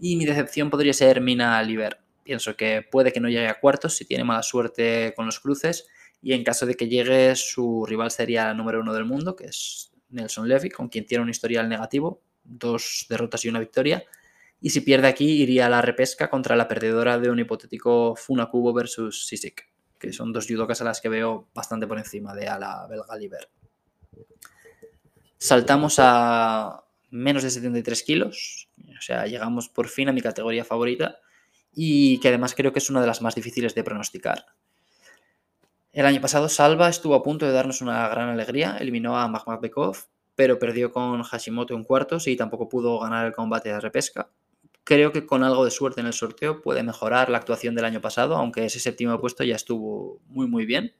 Y 0.00 0.16
mi 0.16 0.24
decepción 0.24 0.70
podría 0.70 0.92
ser 0.92 1.20
Mina 1.20 1.62
Liber. 1.62 1.98
Pienso 2.22 2.56
que 2.56 2.82
puede 2.82 3.12
que 3.12 3.20
no 3.20 3.28
llegue 3.28 3.48
a 3.48 3.58
cuartos 3.58 3.96
si 3.96 4.04
tiene 4.04 4.24
mala 4.24 4.42
suerte 4.42 5.14
con 5.16 5.26
los 5.26 5.40
cruces. 5.40 5.86
Y 6.20 6.32
en 6.32 6.44
caso 6.44 6.66
de 6.66 6.74
que 6.74 6.88
llegue, 6.88 7.34
su 7.36 7.86
rival 7.86 8.10
sería 8.10 8.46
la 8.46 8.54
número 8.54 8.80
uno 8.80 8.92
del 8.92 9.04
mundo, 9.04 9.36
que 9.36 9.46
es 9.46 9.92
Nelson 10.10 10.48
Levy, 10.48 10.70
con 10.70 10.88
quien 10.88 11.06
tiene 11.06 11.22
un 11.22 11.30
historial 11.30 11.68
negativo, 11.68 12.22
dos 12.44 13.06
derrotas 13.08 13.44
y 13.44 13.48
una 13.48 13.60
victoria. 13.60 14.04
Y 14.60 14.70
si 14.70 14.80
pierde 14.80 15.06
aquí, 15.06 15.42
iría 15.42 15.66
a 15.66 15.70
la 15.70 15.82
repesca 15.82 16.28
contra 16.28 16.56
la 16.56 16.66
perdedora 16.66 17.18
de 17.18 17.30
un 17.30 17.38
hipotético 17.38 18.16
Funakubo 18.16 18.72
versus 18.72 19.26
Sisik, 19.26 19.68
que 19.98 20.12
son 20.12 20.32
dos 20.32 20.46
judokas 20.48 20.80
a 20.80 20.84
las 20.84 21.00
que 21.00 21.08
veo 21.08 21.48
bastante 21.54 21.86
por 21.86 21.98
encima 21.98 22.34
de 22.34 22.48
a 22.48 22.58
la 22.58 22.86
belga 22.88 23.16
Liber. 23.16 23.48
Saltamos 25.38 25.96
a 25.98 26.84
menos 27.10 27.44
de 27.44 27.50
73 27.50 28.02
kilos, 28.02 28.57
o 28.98 29.02
sea, 29.02 29.26
llegamos 29.26 29.68
por 29.68 29.88
fin 29.88 30.08
a 30.08 30.12
mi 30.12 30.20
categoría 30.20 30.64
favorita 30.64 31.18
y 31.72 32.18
que 32.20 32.28
además 32.28 32.54
creo 32.54 32.72
que 32.72 32.78
es 32.78 32.90
una 32.90 33.00
de 33.00 33.06
las 33.06 33.22
más 33.22 33.34
difíciles 33.34 33.74
de 33.74 33.84
pronosticar. 33.84 34.46
El 35.92 36.06
año 36.06 36.20
pasado 36.20 36.48
Salva 36.48 36.88
estuvo 36.88 37.14
a 37.14 37.22
punto 37.22 37.46
de 37.46 37.52
darnos 37.52 37.80
una 37.80 38.08
gran 38.08 38.28
alegría, 38.28 38.76
eliminó 38.78 39.18
a 39.18 39.58
Bekov, 39.60 39.96
pero 40.34 40.58
perdió 40.58 40.92
con 40.92 41.22
Hashimoto 41.22 41.74
en 41.74 41.84
cuartos 41.84 42.28
y 42.28 42.36
tampoco 42.36 42.68
pudo 42.68 43.00
ganar 43.00 43.26
el 43.26 43.32
combate 43.32 43.70
de 43.70 43.80
repesca. 43.80 44.30
Creo 44.84 45.12
que 45.12 45.26
con 45.26 45.42
algo 45.42 45.64
de 45.64 45.70
suerte 45.70 46.00
en 46.00 46.06
el 46.06 46.12
sorteo 46.12 46.62
puede 46.62 46.82
mejorar 46.82 47.30
la 47.30 47.38
actuación 47.38 47.74
del 47.74 47.84
año 47.84 48.00
pasado, 48.00 48.36
aunque 48.36 48.64
ese 48.64 48.80
séptimo 48.80 49.20
puesto 49.20 49.44
ya 49.44 49.56
estuvo 49.56 50.20
muy 50.26 50.46
muy 50.46 50.66
bien. 50.66 50.94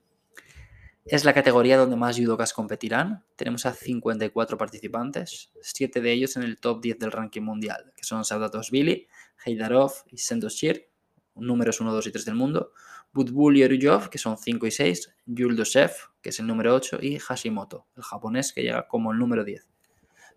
Es 1.10 1.24
la 1.24 1.32
categoría 1.32 1.78
donde 1.78 1.96
más 1.96 2.18
judokas 2.18 2.52
competirán. 2.52 3.24
Tenemos 3.34 3.64
a 3.64 3.72
54 3.72 4.58
participantes, 4.58 5.50
7 5.62 6.02
de 6.02 6.12
ellos 6.12 6.36
en 6.36 6.42
el 6.42 6.60
top 6.60 6.82
10 6.82 6.98
del 6.98 7.12
ranking 7.12 7.40
mundial, 7.40 7.94
que 7.96 8.04
son 8.04 8.22
Billy, 8.70 9.08
Heidarov 9.42 9.90
y 10.10 10.18
Sendoshir, 10.18 10.90
números 11.34 11.80
1, 11.80 11.94
2 11.94 12.06
y 12.08 12.12
3 12.12 12.24
del 12.26 12.34
mundo, 12.34 12.72
Budbul 13.14 13.56
y 13.56 13.78
que 14.10 14.18
son 14.18 14.36
5 14.36 14.66
y 14.66 14.70
6, 14.70 15.14
Yuldosev, 15.24 15.92
que 16.20 16.28
es 16.28 16.40
el 16.40 16.46
número 16.46 16.74
8, 16.74 16.98
y 17.00 17.18
Hashimoto, 17.18 17.86
el 17.96 18.02
japonés, 18.02 18.52
que 18.52 18.62
llega 18.62 18.86
como 18.86 19.10
el 19.10 19.18
número 19.18 19.44
10. 19.44 19.66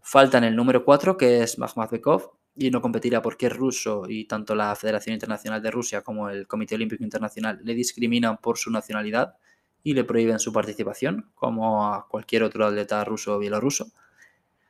Faltan 0.02 0.46
el 0.46 0.56
número 0.56 0.86
4, 0.86 1.18
que 1.18 1.44
es 1.44 1.58
Makhmadbekov, 1.58 2.32
y 2.56 2.72
no 2.72 2.82
competirá 2.82 3.22
porque 3.22 3.48
es 3.48 3.54
ruso 3.54 4.04
y 4.08 4.26
tanto 4.26 4.56
la 4.56 4.74
Federación 4.76 5.14
Internacional 5.14 5.62
de 5.62 5.72
Rusia 5.72 6.02
como 6.02 6.30
el 6.30 6.48
Comité 6.48 6.76
Olímpico 6.76 7.04
Internacional 7.04 7.60
le 7.62 7.74
discriminan 7.74 8.38
por 8.38 8.58
su 8.58 8.72
nacionalidad 8.72 9.36
y 9.84 9.94
le 9.94 10.04
prohíben 10.04 10.40
su 10.40 10.54
participación, 10.54 11.32
como 11.36 11.94
a 11.94 12.08
cualquier 12.08 12.44
otro 12.44 12.66
atleta 12.66 13.04
ruso 13.04 13.36
o 13.36 13.40
bielorruso. 13.40 13.92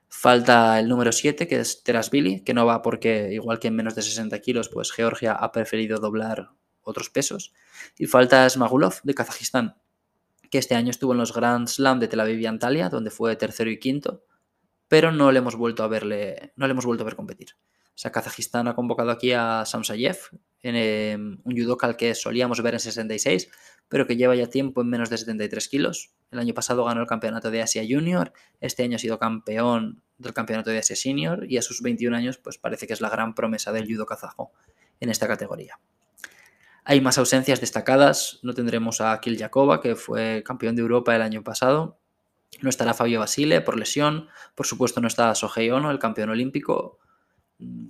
Falta 0.07 0.79
el 0.79 0.89
número 0.89 1.11
7, 1.11 1.47
que 1.47 1.59
es 1.59 1.83
Terasvili, 1.83 2.43
que 2.43 2.53
no 2.53 2.65
va 2.65 2.81
porque, 2.81 3.29
igual 3.31 3.59
que 3.59 3.69
en 3.69 3.75
menos 3.75 3.95
de 3.95 4.01
60 4.01 4.39
kilos, 4.39 4.69
pues 4.69 4.91
Georgia 4.91 5.33
ha 5.33 5.51
preferido 5.51 5.99
doblar 5.99 6.49
otros 6.81 7.09
pesos. 7.09 7.53
Y 7.97 8.07
falta 8.07 8.49
Smagulov, 8.49 8.95
de 9.03 9.13
Kazajistán, 9.13 9.75
que 10.49 10.57
este 10.57 10.75
año 10.75 10.91
estuvo 10.91 11.13
en 11.13 11.19
los 11.19 11.33
Grand 11.33 11.67
Slam 11.67 11.99
de 11.99 12.07
Tel 12.07 12.19
Aviv 12.19 12.39
y 12.39 12.45
Antalya, 12.45 12.89
donde 12.89 13.09
fue 13.09 13.35
tercero 13.37 13.69
y 13.69 13.79
quinto, 13.79 14.23
pero 14.87 15.11
no 15.11 15.31
le 15.31 15.39
hemos 15.39 15.55
vuelto 15.55 15.83
a 15.83 15.87
verle, 15.87 16.51
no 16.57 16.67
le 16.67 16.71
hemos 16.71 16.85
vuelto 16.85 17.03
a 17.03 17.05
ver 17.05 17.15
competir. 17.15 17.55
O 17.95 17.97
sea, 18.01 18.11
Kazajistán 18.11 18.67
ha 18.67 18.75
convocado 18.75 19.11
aquí 19.11 19.31
a 19.31 19.63
Samsayev, 19.65 20.17
en, 20.61 20.75
em, 20.75 21.37
un 21.43 21.57
judoka 21.57 21.87
al 21.87 21.95
que 21.95 22.13
solíamos 22.15 22.61
ver 22.61 22.73
en 22.75 22.79
66, 22.79 23.49
pero 23.91 24.07
que 24.07 24.15
lleva 24.15 24.33
ya 24.35 24.47
tiempo 24.47 24.81
en 24.81 24.87
menos 24.87 25.09
de 25.09 25.17
73 25.17 25.67
kilos. 25.67 26.11
El 26.31 26.39
año 26.39 26.53
pasado 26.53 26.85
ganó 26.85 27.01
el 27.01 27.07
campeonato 27.07 27.51
de 27.51 27.61
Asia 27.61 27.83
Junior, 27.87 28.31
este 28.61 28.83
año 28.83 28.95
ha 28.95 28.99
sido 28.99 29.19
campeón 29.19 30.01
del 30.17 30.33
campeonato 30.33 30.69
de 30.69 30.77
Asia 30.77 30.95
Senior 30.95 31.45
y 31.49 31.57
a 31.57 31.61
sus 31.61 31.81
21 31.81 32.15
años 32.15 32.37
pues 32.37 32.57
parece 32.57 32.87
que 32.87 32.93
es 32.93 33.01
la 33.01 33.09
gran 33.09 33.35
promesa 33.35 33.73
del 33.73 33.85
judo 33.85 34.05
kazajo 34.05 34.53
en 35.01 35.09
esta 35.09 35.27
categoría. 35.27 35.77
Hay 36.85 37.01
más 37.01 37.17
ausencias 37.17 37.59
destacadas, 37.59 38.39
no 38.43 38.53
tendremos 38.53 39.01
a 39.01 39.19
Kil 39.19 39.37
Jakova, 39.37 39.81
que 39.81 39.97
fue 39.97 40.41
campeón 40.45 40.77
de 40.77 40.83
Europa 40.83 41.13
el 41.13 41.21
año 41.21 41.43
pasado, 41.43 41.99
no 42.61 42.69
estará 42.69 42.93
Fabio 42.93 43.19
Basile 43.19 43.59
por 43.59 43.77
lesión, 43.77 44.29
por 44.55 44.67
supuesto 44.67 45.01
no 45.01 45.09
está 45.09 45.35
Sohei 45.35 45.69
Ono, 45.69 45.91
el 45.91 45.99
campeón 45.99 46.29
olímpico, 46.29 46.97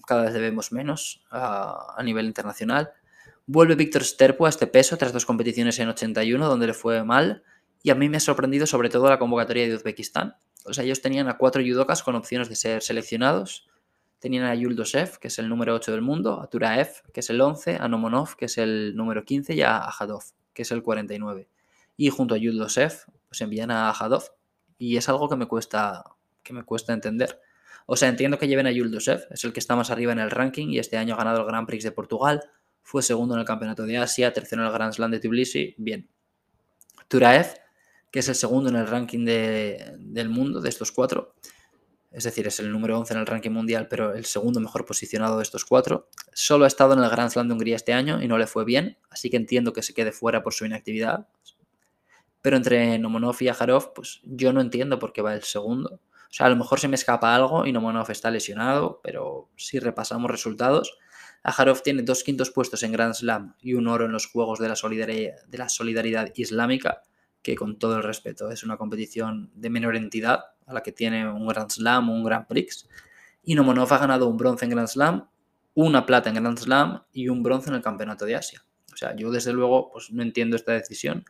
cada 0.08 0.24
vez 0.24 0.34
debemos 0.34 0.72
menos 0.72 1.24
a, 1.30 2.02
nivel 2.04 2.26
internacional. 2.26 2.92
Vuelve 3.54 3.76
Víctor 3.76 4.06
Sterpo 4.06 4.46
a 4.46 4.50
este 4.50 4.66
peso 4.66 4.96
tras 4.96 5.12
dos 5.12 5.26
competiciones 5.26 5.78
en 5.80 5.90
81 5.90 6.48
donde 6.48 6.68
le 6.68 6.74
fue 6.74 7.04
mal 7.04 7.44
y 7.84 7.90
a 7.90 7.96
mí 7.96 8.08
me 8.08 8.16
ha 8.16 8.22
sorprendido 8.22 8.66
sobre 8.66 8.88
todo 8.88 9.10
la 9.10 9.20
convocatoria 9.20 9.68
de 9.68 9.76
Uzbekistán. 9.76 10.38
O 10.64 10.74
sea, 10.74 10.86
ellos 10.86 11.02
tenían 11.02 11.28
a 11.28 11.38
cuatro 11.38 11.62
judokas 11.62 12.02
con 12.02 12.16
opciones 12.16 12.48
de 12.48 12.56
ser 12.56 12.82
seleccionados. 12.82 13.68
Tenían 14.20 14.46
a 14.46 14.56
Yuldosev, 14.56 15.20
que 15.20 15.28
es 15.28 15.38
el 15.38 15.50
número 15.50 15.76
8 15.76 15.92
del 15.92 16.02
mundo, 16.02 16.40
a 16.40 16.50
Turaev, 16.50 17.02
que 17.12 17.20
es 17.20 17.30
el 17.30 17.42
11, 17.42 17.76
a 17.76 17.90
Nomonov, 17.90 18.38
que 18.38 18.46
es 18.46 18.58
el 18.58 18.96
número 18.96 19.26
15, 19.26 19.54
y 19.54 19.64
a 19.64 19.80
Ajadov, 19.80 20.24
que 20.54 20.62
es 20.62 20.72
el 20.72 20.82
49. 20.82 21.50
Y 21.98 22.10
junto 22.10 22.36
a 22.36 22.38
Yuldosev, 22.38 23.04
pues 23.28 23.42
envían 23.42 23.70
a 23.70 23.90
Ajadov. 23.90 24.30
Y 24.78 24.96
es 24.96 25.10
algo 25.10 25.28
que 25.28 25.36
me 25.36 25.48
cuesta, 25.48 26.06
que 26.42 26.54
me 26.54 26.64
cuesta 26.64 26.94
entender. 26.94 27.38
O 27.86 27.98
sea, 27.98 28.08
entiendo 28.08 28.38
que 28.38 28.48
lleven 28.48 28.68
a 28.68 28.72
Yuldosev, 28.72 29.28
es 29.30 29.44
el 29.44 29.52
que 29.52 29.60
está 29.60 29.76
más 29.76 29.92
arriba 29.92 30.14
en 30.14 30.20
el 30.20 30.32
ranking 30.32 30.70
y 30.70 30.80
este 30.80 30.96
año 30.96 31.16
ha 31.16 31.18
ganado 31.18 31.42
el 31.42 31.48
Grand 31.48 31.68
Prix 31.68 31.84
de 31.84 31.92
Portugal, 31.92 32.40
fue 32.82 33.02
segundo 33.02 33.36
en 33.36 33.42
el 33.42 33.46
Campeonato 33.46 33.84
de 33.84 33.98
Asia, 33.98 34.34
tercero 34.34 34.62
en 34.62 34.68
el 34.68 34.74
Grand 34.74 34.94
Slam 34.94 35.12
de 35.12 35.20
Tbilisi, 35.20 35.76
bien. 35.78 36.10
Turaev, 37.08 37.48
que 38.12 38.20
es 38.20 38.28
el 38.30 38.36
segundo 38.36 38.70
en 38.70 38.76
el 38.76 38.88
ranking 38.88 39.26
del 39.26 40.30
mundo 40.30 40.62
de 40.62 40.70
estos 40.70 40.92
cuatro, 40.92 41.36
es 42.12 42.26
decir, 42.26 42.46
es 42.46 42.60
el 42.60 42.72
número 42.72 43.00
11 43.00 43.14
en 43.14 43.20
el 43.22 43.26
ranking 43.26 43.52
mundial, 43.52 43.88
pero 43.88 44.14
el 44.14 44.26
segundo 44.26 44.60
mejor 44.60 44.86
posicionado 44.86 45.38
de 45.38 45.44
estos 45.44 45.64
cuatro. 45.64 46.10
Solo 46.34 46.66
ha 46.66 46.68
estado 46.68 46.94
en 46.94 47.00
el 47.00 47.10
Grand 47.10 47.32
Slam 47.32 47.48
de 47.48 47.54
Hungría 47.54 47.78
este 47.78 47.94
año 47.94 48.22
y 48.22 48.28
no 48.28 48.38
le 48.38 48.48
fue 48.48 48.66
bien, 48.66 48.98
así 49.10 49.30
que 49.30 49.38
entiendo 49.38 49.72
que 49.72 49.82
se 49.82 49.94
quede 49.94 50.12
fuera 50.12 50.44
por 50.44 50.54
su 50.54 50.66
inactividad. 50.66 51.28
Pero 52.42 52.58
entre 52.58 53.00
Nomonov 53.00 53.38
y 53.40 53.48
Ajarov, 53.48 53.94
pues 53.94 54.20
yo 54.24 54.52
no 54.52 54.60
entiendo 54.60 55.00
por 55.00 55.14
qué 55.14 55.22
va 55.22 55.34
el 55.34 55.44
segundo. 55.44 56.02
O 56.30 56.34
sea, 56.34 56.48
a 56.48 56.50
lo 56.50 56.58
mejor 56.58 56.82
se 56.82 56.90
me 56.90 56.96
escapa 56.96 57.34
algo 57.34 57.66
y 57.66 57.72
Nomonov 57.72 58.12
está 58.12 58.30
lesionado, 58.30 59.00
pero 59.02 59.50
si 59.56 59.80
repasamos 59.80 60.30
resultados, 60.30 60.98
Ajarov 61.44 61.82
tiene 61.82 62.04
dos 62.04 62.24
quintos 62.24 62.52
puestos 62.52 62.84
en 62.84 62.92
Grand 62.92 63.14
Slam 63.14 63.56
y 63.62 63.74
un 63.74 63.88
oro 63.88 64.06
en 64.06 64.12
los 64.12 64.28
Juegos 64.28 64.60
de 64.60 64.70
la, 64.70 64.76
Solidaridad, 64.76 66.32
Islámica, 66.36 67.02
que 67.42 67.56
con 67.56 67.80
todo 67.80 67.98
el 67.98 68.04
respeto 68.04 68.52
es 68.52 68.64
una 68.64 68.78
competición 68.78 69.52
de 69.56 69.70
menor 69.72 69.96
entidad 69.96 70.42
a 70.68 70.74
la 70.74 70.84
que 70.84 70.92
tiene 70.92 71.28
un 71.28 71.48
Grand 71.48 71.72
Slam 71.72 72.10
o 72.10 72.14
un 72.14 72.24
Grand 72.24 72.48
Prix. 72.48 72.88
Y 73.44 73.56
Nomonov 73.56 73.92
ha 73.92 73.98
ganado 73.98 74.28
un 74.28 74.38
bronce 74.38 74.66
en 74.66 74.72
Grand 74.72 74.88
Slam, 74.88 75.28
una 75.74 76.06
plata 76.06 76.30
en 76.30 76.36
Grand 76.36 76.60
Slam 76.60 77.04
y 77.12 77.28
un 77.28 77.42
bronce 77.42 77.70
en 77.70 77.76
el 77.76 77.82
Campeonato 77.82 78.26
de 78.26 78.36
Asia. 78.36 78.64
O 78.94 78.98
sea, 78.98 79.16
yo 79.16 79.32
desde 79.32 79.52
luego 79.52 79.92
pues, 79.92 80.12
no 80.12 80.22
entiendo 80.22 80.56
esta 80.56 80.74
decisión, 80.74 81.26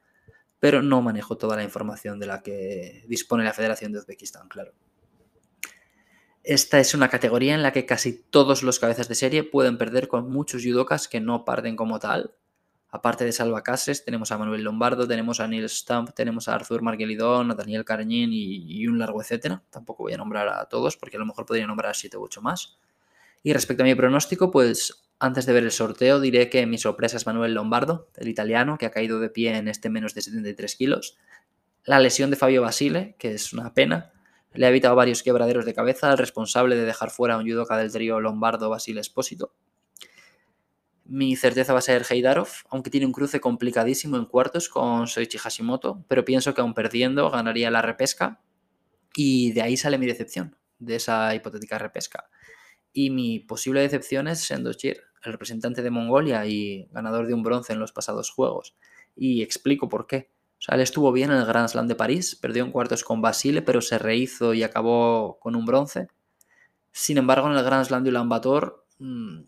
pero 0.59 0.81
no 0.81 1.01
manejo 1.01 1.37
toda 1.37 1.55
la 1.55 1.63
información 1.63 2.19
de 2.19 2.27
la 2.27 2.41
que 2.41 3.05
dispone 3.07 3.45
la 3.45 3.53
Federación 3.53 3.93
de 3.93 3.99
Uzbekistán, 3.99 4.49
claro. 4.49 4.73
Esta 6.43 6.79
es 6.79 6.95
una 6.95 7.09
categoría 7.09 7.53
en 7.53 7.61
la 7.61 7.71
que 7.71 7.85
casi 7.85 8.23
todos 8.23 8.63
los 8.63 8.79
cabezas 8.79 9.07
de 9.07 9.13
serie 9.13 9.43
pueden 9.43 9.77
perder 9.77 10.07
con 10.07 10.31
muchos 10.31 10.63
judokas 10.63 11.07
que 11.07 11.19
no 11.19 11.45
parten 11.45 11.75
como 11.75 11.99
tal. 11.99 12.33
Aparte 12.89 13.23
de 13.23 13.31
Salva 13.31 13.61
Cases, 13.61 14.03
tenemos 14.03 14.31
a 14.31 14.39
Manuel 14.39 14.63
Lombardo, 14.63 15.07
tenemos 15.07 15.39
a 15.39 15.47
Neil 15.47 15.69
Stump, 15.69 16.09
tenemos 16.15 16.47
a 16.47 16.55
Arthur 16.55 16.81
Marguelidón, 16.81 17.51
a 17.51 17.55
Daniel 17.55 17.85
Carñín 17.85 18.31
y, 18.33 18.87
un 18.87 18.97
largo 18.97 19.21
etcétera. 19.21 19.61
Tampoco 19.69 20.03
voy 20.03 20.13
a 20.13 20.17
nombrar 20.17 20.49
a 20.49 20.65
todos 20.65 20.97
porque 20.97 21.17
a 21.17 21.19
lo 21.19 21.27
mejor 21.27 21.45
podría 21.45 21.67
nombrar 21.67 21.91
a 21.91 21.93
7 21.93 22.17
u 22.17 22.23
8 22.23 22.41
más. 22.41 22.77
Y 23.43 23.53
respecto 23.53 23.83
a 23.83 23.85
mi 23.85 23.95
pronóstico, 23.95 24.49
pues 24.49 25.09
antes 25.19 25.45
de 25.45 25.53
ver 25.53 25.63
el 25.63 25.71
sorteo 25.71 26.19
diré 26.19 26.49
que 26.49 26.65
mi 26.65 26.79
sorpresa 26.79 27.17
es 27.17 27.25
Manuel 27.27 27.53
Lombardo, 27.53 28.09
el 28.17 28.27
italiano, 28.27 28.79
que 28.79 28.87
ha 28.87 28.91
caído 28.91 29.19
de 29.19 29.29
pie 29.29 29.55
en 29.55 29.67
este 29.67 29.89
menos 29.89 30.15
de 30.15 30.23
73 30.23 30.75
kilos. 30.75 31.17
La 31.85 31.99
lesión 31.99 32.31
de 32.31 32.35
Fabio 32.35 32.63
Basile, 32.63 33.15
que 33.19 33.35
es 33.35 33.53
una 33.53 33.73
pena 33.73 34.11
le 34.53 34.65
ha 34.65 34.69
evitado 34.69 34.95
varios 34.95 35.23
quebraderos 35.23 35.65
de 35.65 35.73
cabeza 35.73 36.11
al 36.11 36.17
responsable 36.17 36.75
de 36.75 36.85
dejar 36.85 37.09
fuera 37.09 37.35
a 37.35 37.37
un 37.37 37.49
judoka 37.49 37.77
del 37.77 37.91
trío 37.91 38.19
Lombardo 38.19 38.69
Basile 38.69 39.01
Espósito. 39.01 39.53
Mi 41.05 41.35
certeza 41.35 41.73
va 41.73 41.79
a 41.79 41.81
ser 41.81 42.05
Heidarov, 42.09 42.47
aunque 42.69 42.89
tiene 42.89 43.05
un 43.05 43.11
cruce 43.11 43.39
complicadísimo 43.39 44.17
en 44.17 44.25
cuartos 44.25 44.69
con 44.69 45.07
Soichi 45.07 45.37
Hashimoto, 45.37 46.05
pero 46.07 46.23
pienso 46.23 46.53
que 46.53 46.61
aún 46.61 46.73
perdiendo 46.73 47.29
ganaría 47.29 47.69
la 47.69 47.81
repesca 47.81 48.41
y 49.15 49.51
de 49.51 49.61
ahí 49.61 49.77
sale 49.77 49.97
mi 49.97 50.05
decepción, 50.05 50.55
de 50.79 50.95
esa 50.95 51.35
hipotética 51.35 51.77
repesca. 51.77 52.29
Y 52.93 53.09
mi 53.09 53.39
posible 53.39 53.81
decepción 53.81 54.27
es 54.27 54.39
Sendochir, 54.39 55.01
el 55.23 55.31
representante 55.31 55.81
de 55.81 55.91
Mongolia 55.91 56.45
y 56.45 56.87
ganador 56.91 57.27
de 57.27 57.33
un 57.33 57.43
bronce 57.43 57.73
en 57.73 57.79
los 57.79 57.91
pasados 57.91 58.29
juegos. 58.31 58.75
Y 59.15 59.41
explico 59.41 59.89
por 59.89 60.07
qué. 60.07 60.31
O 60.61 60.63
sea, 60.63 60.75
él 60.75 60.81
estuvo 60.81 61.11
bien 61.11 61.31
en 61.31 61.37
el 61.37 61.45
Grand 61.47 61.67
Slam 61.67 61.87
de 61.87 61.95
París, 61.95 62.35
perdió 62.35 62.63
en 62.63 62.71
cuartos 62.71 63.03
con 63.03 63.19
Basile, 63.19 63.63
pero 63.63 63.81
se 63.81 63.97
rehizo 63.97 64.53
y 64.53 64.61
acabó 64.61 65.39
con 65.39 65.55
un 65.55 65.65
bronce. 65.65 66.07
Sin 66.91 67.17
embargo, 67.17 67.49
en 67.49 67.57
el 67.57 67.63
Grand 67.63 67.83
Slam 67.83 68.03
de 68.03 68.11
Ulan 68.11 68.29
Bator 68.29 68.85
mm, 68.99 69.39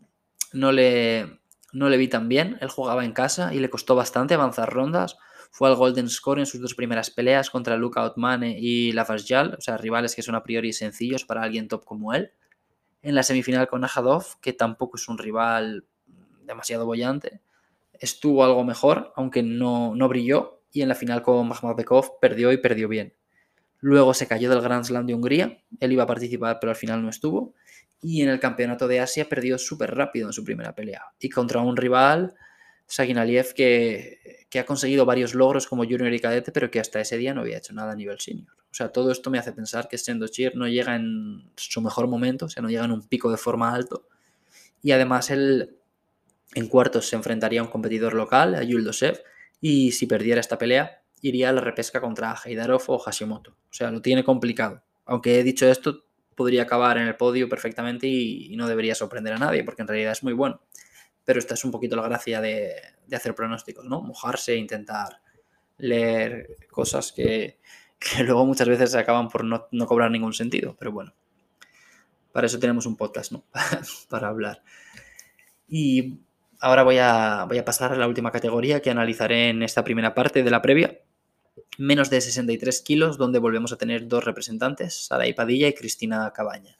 no, 0.53 0.71
le, 0.71 1.39
no 1.71 1.89
le 1.89 1.97
vi 1.97 2.07
tan 2.07 2.27
bien. 2.29 2.57
Él 2.61 2.67
jugaba 2.67 3.05
en 3.05 3.11
casa 3.11 3.53
y 3.53 3.59
le 3.59 3.69
costó 3.69 3.93
bastante 3.93 4.33
avanzar 4.33 4.73
rondas. 4.73 5.15
Fue 5.51 5.69
al 5.69 5.75
Golden 5.75 6.09
Score 6.09 6.39
en 6.39 6.47
sus 6.47 6.59
dos 6.59 6.73
primeras 6.73 7.11
peleas 7.11 7.51
contra 7.51 7.77
Luca 7.77 8.01
Otmane 8.01 8.57
y 8.59 8.91
Lavasjal, 8.91 9.53
o 9.59 9.61
sea, 9.61 9.77
rivales 9.77 10.15
que 10.15 10.23
son 10.23 10.33
a 10.33 10.41
priori 10.41 10.73
sencillos 10.73 11.25
para 11.25 11.43
alguien 11.43 11.67
top 11.67 11.85
como 11.85 12.15
él. 12.15 12.31
En 13.03 13.13
la 13.13 13.21
semifinal 13.21 13.67
con 13.67 13.83
Ajadov, 13.83 14.39
que 14.41 14.51
tampoco 14.51 14.97
es 14.97 15.07
un 15.07 15.19
rival 15.19 15.85
demasiado 16.41 16.87
bollante, 16.87 17.41
estuvo 17.93 18.43
algo 18.43 18.63
mejor, 18.63 19.13
aunque 19.15 19.43
no, 19.43 19.93
no 19.95 20.07
brilló 20.09 20.62
y 20.73 20.81
en 20.81 20.89
la 20.89 20.95
final 20.95 21.21
con 21.21 21.47
Makhmadbekov 21.47 22.19
perdió 22.19 22.51
y 22.51 22.57
perdió 22.57 22.89
bien. 22.89 23.13
Luego 23.79 24.13
se 24.13 24.27
cayó 24.27 24.49
del 24.49 24.61
Grand 24.61 24.83
Slam 24.83 25.05
de 25.05 25.13
Hungría, 25.13 25.61
él 25.79 25.91
iba 25.91 26.03
a 26.03 26.07
participar 26.07 26.57
pero 26.59 26.71
al 26.71 26.75
final 26.75 27.01
no 27.01 27.09
estuvo. 27.09 27.53
Y 28.01 28.21
en 28.21 28.29
el 28.29 28.39
Campeonato 28.39 28.87
de 28.87 28.99
Asia 28.99 29.29
perdió 29.29 29.57
súper 29.57 29.95
rápido 29.95 30.27
en 30.27 30.33
su 30.33 30.43
primera 30.43 30.75
pelea. 30.75 31.03
Y 31.19 31.29
contra 31.29 31.61
un 31.61 31.77
rival, 31.77 32.33
Sagin 32.85 33.17
que, 33.55 34.45
que 34.49 34.59
ha 34.59 34.65
conseguido 34.65 35.05
varios 35.05 35.33
logros 35.33 35.67
como 35.67 35.83
junior 35.83 36.11
y 36.13 36.19
cadete, 36.19 36.51
pero 36.51 36.69
que 36.69 36.79
hasta 36.79 36.99
ese 36.99 37.17
día 37.17 37.33
no 37.33 37.41
había 37.41 37.57
hecho 37.57 37.73
nada 37.73 37.93
a 37.93 37.95
nivel 37.95 38.19
senior. 38.19 38.53
O 38.73 38.73
sea, 38.75 38.89
todo 38.89 39.11
esto 39.11 39.29
me 39.29 39.37
hace 39.37 39.51
pensar 39.51 39.87
que 39.87 39.97
Sendochir 39.97 40.55
no 40.55 40.67
llega 40.67 40.95
en 40.95 41.51
su 41.55 41.79
mejor 41.79 42.07
momento, 42.07 42.45
o 42.45 42.49
sea, 42.49 42.63
no 42.63 42.69
llega 42.69 42.85
en 42.85 42.91
un 42.91 43.07
pico 43.07 43.29
de 43.29 43.37
forma 43.37 43.73
alto. 43.73 44.07
Y 44.81 44.91
además 44.91 45.29
él 45.29 45.77
en 46.55 46.67
cuartos 46.67 47.07
se 47.07 47.15
enfrentaría 47.15 47.61
a 47.61 47.63
un 47.63 47.69
competidor 47.69 48.13
local, 48.13 48.55
a 48.55 48.63
Yuldosev, 48.63 49.21
y 49.65 49.93
si 49.93 50.07
perdiera 50.07 50.41
esta 50.41 50.57
pelea, 50.57 51.03
iría 51.21 51.47
a 51.47 51.53
la 51.53 51.61
repesca 51.61 52.01
contra 52.01 52.35
Heidarov 52.43 52.83
o 52.87 52.99
Hashimoto. 52.99 53.51
O 53.51 53.73
sea, 53.73 53.91
lo 53.91 54.01
tiene 54.01 54.21
complicado. 54.21 54.83
Aunque 55.05 55.39
he 55.39 55.43
dicho 55.45 55.65
esto, 55.65 56.03
podría 56.35 56.63
acabar 56.63 56.97
en 56.97 57.07
el 57.07 57.15
podio 57.15 57.47
perfectamente 57.47 58.05
y, 58.05 58.53
no 58.57 58.67
debería 58.67 58.93
sorprender 58.93 59.31
a 59.31 59.37
nadie, 59.37 59.63
porque 59.63 59.83
en 59.83 59.87
realidad 59.87 60.11
es 60.11 60.21
muy 60.21 60.33
bueno. 60.33 60.59
Pero 61.23 61.39
esta 61.39 61.53
es 61.53 61.63
un 61.63 61.71
poquito 61.71 61.95
la 61.95 62.01
gracia 62.01 62.41
de, 62.41 62.73
hacer 63.13 63.33
pronósticos, 63.35 63.85
¿no? 63.85 64.01
Mojarse 64.01 64.57
intentar 64.57 65.21
leer 65.77 66.57
cosas 66.69 67.13
que, 67.13 67.57
luego 68.19 68.45
muchas 68.45 68.67
veces 68.67 68.93
acaban 68.95 69.29
por 69.29 69.45
no, 69.45 69.69
no, 69.71 69.85
cobrar 69.85 70.11
ningún 70.11 70.33
sentido. 70.33 70.75
Pero 70.77 70.91
bueno, 70.91 71.13
para 72.33 72.47
eso 72.47 72.59
tenemos 72.59 72.85
un 72.85 72.97
podcast, 72.97 73.31
¿no? 73.31 73.45
para 74.09 74.27
hablar. 74.27 74.61
Y 75.69 76.19
ahora 76.63 76.83
voy 76.83 76.97
a, 76.97 77.45
voy 77.47 77.57
a 77.57 77.65
pasar 77.65 77.91
a 77.91 77.97
la 77.97 78.07
última 78.07 78.31
categoría 78.31 78.81
que 78.81 78.89
analizaré 78.89 79.49
en 79.49 79.63
esta 79.63 79.83
primera 79.83 80.15
parte 80.15 80.43
de 80.43 80.49
la 80.49 80.61
previa. 80.61 81.01
Menos 81.77 82.09
de 82.09 82.21
63 82.21 82.81
kilos, 82.81 83.17
donde 83.17 83.37
volvemos 83.37 83.73
a 83.73 83.77
tener 83.77 84.07
dos 84.07 84.23
representantes, 84.23 85.07
Sara 85.07 85.25
Padilla 85.35 85.67
y 85.67 85.73
Cristina 85.73 86.31
Cabaña. 86.33 86.77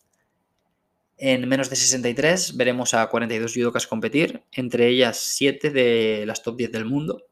En 1.18 1.48
menos 1.50 1.70
de 1.70 1.76
63 1.76 2.56
veremos 2.56 2.94
a 2.94 3.08
42 3.08 3.54
judokas 3.54 3.86
competir, 3.86 4.44
entre 4.54 4.88
ellas 4.88 5.18
7 5.18 5.70
de 5.70 6.24
las 6.26 6.44
top 6.44 6.56
10 6.58 6.72
del 6.72 6.86
mundo. 6.86 7.26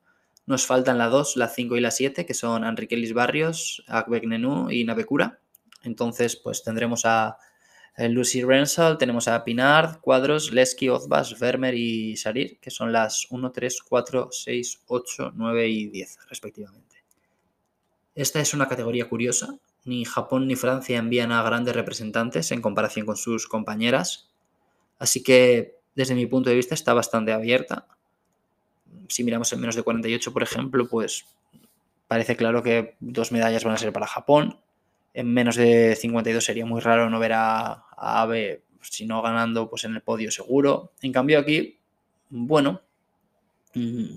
Nos 0.45 0.65
faltan 0.65 0.97
la 0.97 1.07
2, 1.07 1.37
la 1.37 1.47
5 1.47 1.77
y 1.77 1.79
la 1.79 1.91
7, 1.91 2.25
que 2.25 2.33
son 2.33 2.65
Enrique 2.65 2.97
Lis 2.97 3.13
Barrios, 3.13 3.83
Akbek 3.87 4.25
Nenu 4.25 4.69
y 4.69 4.83
Navekura. 4.83 5.39
Entonces, 5.83 6.35
pues 6.35 6.63
tendremos 6.63 7.05
a 7.05 7.37
Lucy 7.97 8.43
Rensal, 8.43 8.97
tenemos 8.97 9.27
a 9.27 9.43
Pinard, 9.43 9.99
Cuadros, 9.99 10.51
Lesky, 10.51 10.89
Ozbas, 10.89 11.37
Vermeer 11.39 11.75
y 11.75 12.15
Sarir, 12.15 12.57
que 12.59 12.71
son 12.71 12.91
las 12.91 13.27
1, 13.29 13.51
3, 13.51 13.79
4, 13.87 14.29
6, 14.31 14.81
8, 14.87 15.31
9 15.35 15.67
y 15.67 15.87
10, 15.87 16.17
respectivamente. 16.29 17.03
Esta 18.15 18.39
es 18.39 18.53
una 18.53 18.67
categoría 18.67 19.07
curiosa. 19.07 19.55
Ni 19.83 20.05
Japón 20.05 20.47
ni 20.47 20.55
Francia 20.55 20.97
envían 20.97 21.31
a 21.31 21.43
grandes 21.43 21.75
representantes 21.75 22.51
en 22.51 22.61
comparación 22.61 23.05
con 23.05 23.17
sus 23.17 23.47
compañeras. 23.47 24.29
Así 24.97 25.23
que, 25.23 25.77
desde 25.95 26.15
mi 26.15 26.25
punto 26.25 26.49
de 26.49 26.55
vista, 26.55 26.75
está 26.75 26.93
bastante 26.93 27.33
abierta. 27.33 27.87
Si 29.09 29.23
miramos 29.23 29.51
en 29.53 29.59
menos 29.59 29.75
de 29.75 29.83
48, 29.83 30.31
por 30.31 30.43
ejemplo, 30.43 30.87
pues 30.87 31.25
parece 32.07 32.35
claro 32.35 32.63
que 32.63 32.95
dos 32.99 33.31
medallas 33.31 33.63
van 33.63 33.73
a 33.73 33.77
ser 33.77 33.91
para 33.91 34.07
Japón 34.07 34.59
en 35.13 35.33
menos 35.33 35.55
de 35.55 35.95
52 35.95 36.43
sería 36.43 36.65
muy 36.65 36.81
raro 36.81 37.09
no 37.09 37.19
ver 37.19 37.33
a, 37.33 37.85
Abe, 37.97 38.63
si 38.81 39.05
no 39.05 39.21
ganando, 39.21 39.69
pues 39.69 39.83
en 39.83 39.95
el 39.95 40.01
podio 40.01 40.31
seguro. 40.31 40.93
En 41.01 41.11
cambio 41.11 41.39
aquí, 41.39 41.79
bueno, 42.29 42.81
mm, 43.73 44.15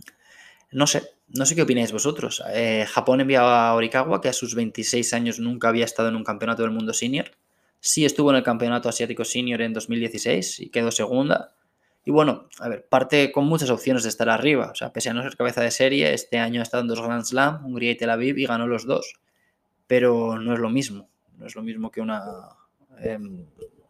no 0.72 0.87
sé, 0.87 1.02
no 1.28 1.46
sé 1.46 1.54
qué 1.54 1.62
opináis 1.62 1.92
vosotros. 1.92 2.42
Eh, 2.52 2.87
Japón 2.88 3.20
enviaba 3.20 3.68
a 3.68 3.74
Orikawa, 3.74 4.20
que 4.20 4.28
a 4.28 4.33
sus 4.33 4.54
26 4.54 5.12
años 5.14 5.38
nunca 5.38 5.68
había 5.68 5.85
estado 5.85 6.09
en 6.09 6.16
un 6.16 6.24
campeonato 6.24 6.62
del 6.62 6.70
mundo 6.70 6.92
senior. 6.92 7.33
Sí 7.80 8.04
estuvo 8.04 8.30
en 8.30 8.37
el 8.37 8.42
campeonato 8.42 8.88
asiático 8.88 9.24
senior 9.24 9.61
en 9.61 9.74
2016 9.74 10.61
y 10.61 10.70
quedó 10.70 10.90
segunda. 10.90 11.54
Y 12.07 12.11
bueno, 12.11 12.48
a 12.61 12.68
ver, 12.68 12.87
parte 12.87 13.33
con 13.33 13.46
muchas 13.46 13.70
opciones 13.70 14.02
de 14.04 14.11
estar 14.11 14.28
arriba. 14.28 14.70
O 14.70 14.74
sea, 14.74 14.92
pese 14.92 15.11
a 15.11 15.14
no 15.14 15.22
ser 15.22 15.37
cabeza 15.37 15.62
de 15.62 15.70
serie, 15.70 16.12
este 16.14 16.38
año 16.38 16.61
ha 16.61 16.62
estado 16.62 16.83
en 16.83 16.88
dos 16.88 17.02
Grand 17.02 17.24
Slam, 17.24 17.64
Hungría 17.66 17.92
y 17.92 17.96
Tel 17.96 18.11
Aviv, 18.11 18.38
y 18.38 18.46
ganó 18.46 18.66
los 18.66 18.87
dos 18.87 19.14
pero 19.87 20.38
no 20.38 20.55
es 20.55 20.59
lo 20.59 20.70
mismo. 20.70 21.09
No 21.37 21.47
es 21.47 21.55
lo 21.55 21.62
mismo 21.62 21.90
que 21.90 22.01
una 22.01 22.25
eh, 22.99 23.18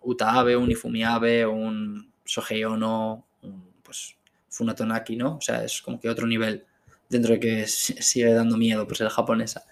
Uta 0.00 0.32
Abe, 0.32 0.56
un 0.56 0.70
Ifumi 0.70 1.02
Abe, 1.04 1.46
un 1.46 2.12
Sohei 2.24 2.64
Ono, 2.64 3.26
un 3.42 3.72
pues, 3.82 4.16
Funatonaki, 4.48 5.16
¿no? 5.16 5.36
O 5.36 5.40
sea, 5.40 5.64
es 5.64 5.82
como 5.82 6.00
que 6.00 6.08
otro 6.08 6.26
nivel 6.26 6.64
dentro 7.08 7.34
de 7.34 7.40
que 7.40 7.66
sigue 7.66 8.32
dando 8.32 8.56
miedo 8.56 8.86
por 8.86 8.96
ser 8.96 9.08
japonesa. 9.08 9.64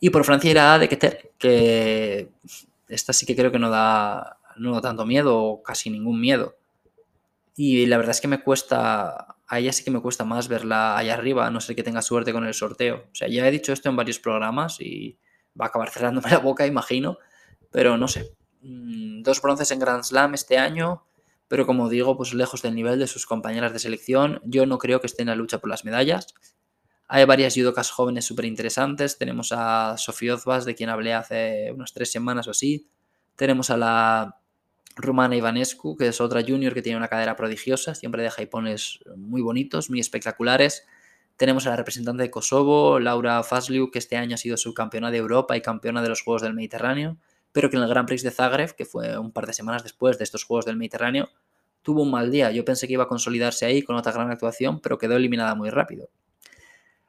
Y 0.00 0.10
por 0.10 0.24
Francia 0.24 0.50
irá 0.50 0.78
de 0.78 0.88
Keter, 0.88 1.32
que 1.38 2.28
esta 2.88 3.12
sí 3.12 3.24
que 3.24 3.36
creo 3.36 3.52
que 3.52 3.58
no 3.58 3.70
da, 3.70 4.38
no 4.56 4.72
da 4.74 4.80
tanto 4.80 5.06
miedo 5.06 5.38
o 5.38 5.62
casi 5.62 5.90
ningún 5.90 6.20
miedo. 6.20 6.56
Y 7.54 7.86
la 7.86 7.98
verdad 7.98 8.12
es 8.12 8.20
que 8.20 8.28
me 8.28 8.42
cuesta, 8.42 9.36
a 9.46 9.58
ella 9.58 9.72
sí 9.72 9.84
que 9.84 9.90
me 9.90 10.00
cuesta 10.00 10.24
más 10.24 10.48
verla 10.48 10.96
allá 10.96 11.14
arriba, 11.14 11.46
a 11.46 11.50
no 11.50 11.60
ser 11.60 11.76
que 11.76 11.82
tenga 11.82 12.02
suerte 12.02 12.32
con 12.32 12.44
el 12.46 12.54
sorteo. 12.54 13.06
O 13.12 13.14
sea, 13.14 13.28
ya 13.28 13.46
he 13.46 13.50
dicho 13.50 13.72
esto 13.72 13.88
en 13.88 13.96
varios 13.96 14.18
programas 14.18 14.80
y 14.80 15.18
va 15.60 15.66
a 15.66 15.68
acabar 15.68 15.90
cerrándome 15.90 16.30
la 16.30 16.38
boca, 16.38 16.66
imagino, 16.66 17.18
pero 17.70 17.96
no 17.98 18.08
sé. 18.08 18.34
Mm, 18.62 19.22
dos 19.22 19.40
bronces 19.40 19.70
en 19.70 19.78
Grand 19.78 20.04
Slam 20.04 20.34
este 20.34 20.58
año, 20.58 21.04
pero 21.48 21.66
como 21.66 21.88
digo, 21.88 22.16
pues 22.16 22.34
lejos 22.34 22.62
del 22.62 22.74
nivel 22.74 22.98
de 22.98 23.06
sus 23.06 23.26
compañeras 23.26 23.72
de 23.72 23.78
selección. 23.78 24.40
Yo 24.44 24.66
no 24.66 24.78
creo 24.78 25.00
que 25.00 25.06
esté 25.06 25.22
en 25.22 25.28
la 25.28 25.34
lucha 25.34 25.58
por 25.58 25.70
las 25.70 25.84
medallas. 25.84 26.34
Hay 27.08 27.24
varias 27.26 27.54
judokas 27.54 27.90
jóvenes 27.90 28.24
súper 28.24 28.46
interesantes. 28.46 29.18
Tenemos 29.18 29.52
a 29.52 29.96
Sofía 29.98 30.34
Ozbas, 30.34 30.64
de 30.64 30.74
quien 30.74 30.88
hablé 30.88 31.12
hace 31.12 31.70
unas 31.74 31.92
tres 31.92 32.10
semanas 32.10 32.48
o 32.48 32.52
así. 32.52 32.88
Tenemos 33.36 33.68
a 33.68 33.76
la 33.76 34.38
rumana 34.96 35.36
Ivanescu, 35.36 35.96
que 35.96 36.08
es 36.08 36.20
otra 36.20 36.42
junior 36.42 36.74
que 36.74 36.82
tiene 36.82 36.98
una 36.98 37.08
cadera 37.08 37.36
prodigiosa, 37.36 37.94
siempre 37.94 38.22
deja 38.22 38.42
hipones 38.42 39.00
muy 39.16 39.42
bonitos, 39.42 39.90
muy 39.90 40.00
espectaculares. 40.00 40.86
Tenemos 41.42 41.66
a 41.66 41.70
la 41.70 41.76
representante 41.76 42.22
de 42.22 42.30
Kosovo, 42.30 43.00
Laura 43.00 43.42
Fasliu, 43.42 43.90
que 43.90 43.98
este 43.98 44.16
año 44.16 44.36
ha 44.36 44.38
sido 44.38 44.56
subcampeona 44.56 45.10
de 45.10 45.18
Europa 45.18 45.56
y 45.56 45.60
campeona 45.60 46.00
de 46.00 46.08
los 46.08 46.22
Juegos 46.22 46.42
del 46.42 46.54
Mediterráneo, 46.54 47.16
pero 47.50 47.68
que 47.68 47.76
en 47.76 47.82
el 47.82 47.88
Grand 47.88 48.06
Prix 48.06 48.22
de 48.22 48.30
Zagreb, 48.30 48.76
que 48.76 48.84
fue 48.84 49.18
un 49.18 49.32
par 49.32 49.48
de 49.48 49.52
semanas 49.52 49.82
después 49.82 50.18
de 50.18 50.22
estos 50.22 50.44
Juegos 50.44 50.66
del 50.66 50.76
Mediterráneo, 50.76 51.30
tuvo 51.82 52.02
un 52.02 52.12
mal 52.12 52.30
día. 52.30 52.52
Yo 52.52 52.64
pensé 52.64 52.86
que 52.86 52.92
iba 52.92 53.02
a 53.02 53.08
consolidarse 53.08 53.66
ahí 53.66 53.82
con 53.82 53.96
otra 53.96 54.12
gran 54.12 54.30
actuación, 54.30 54.78
pero 54.78 54.98
quedó 54.98 55.16
eliminada 55.16 55.56
muy 55.56 55.70
rápido. 55.70 56.10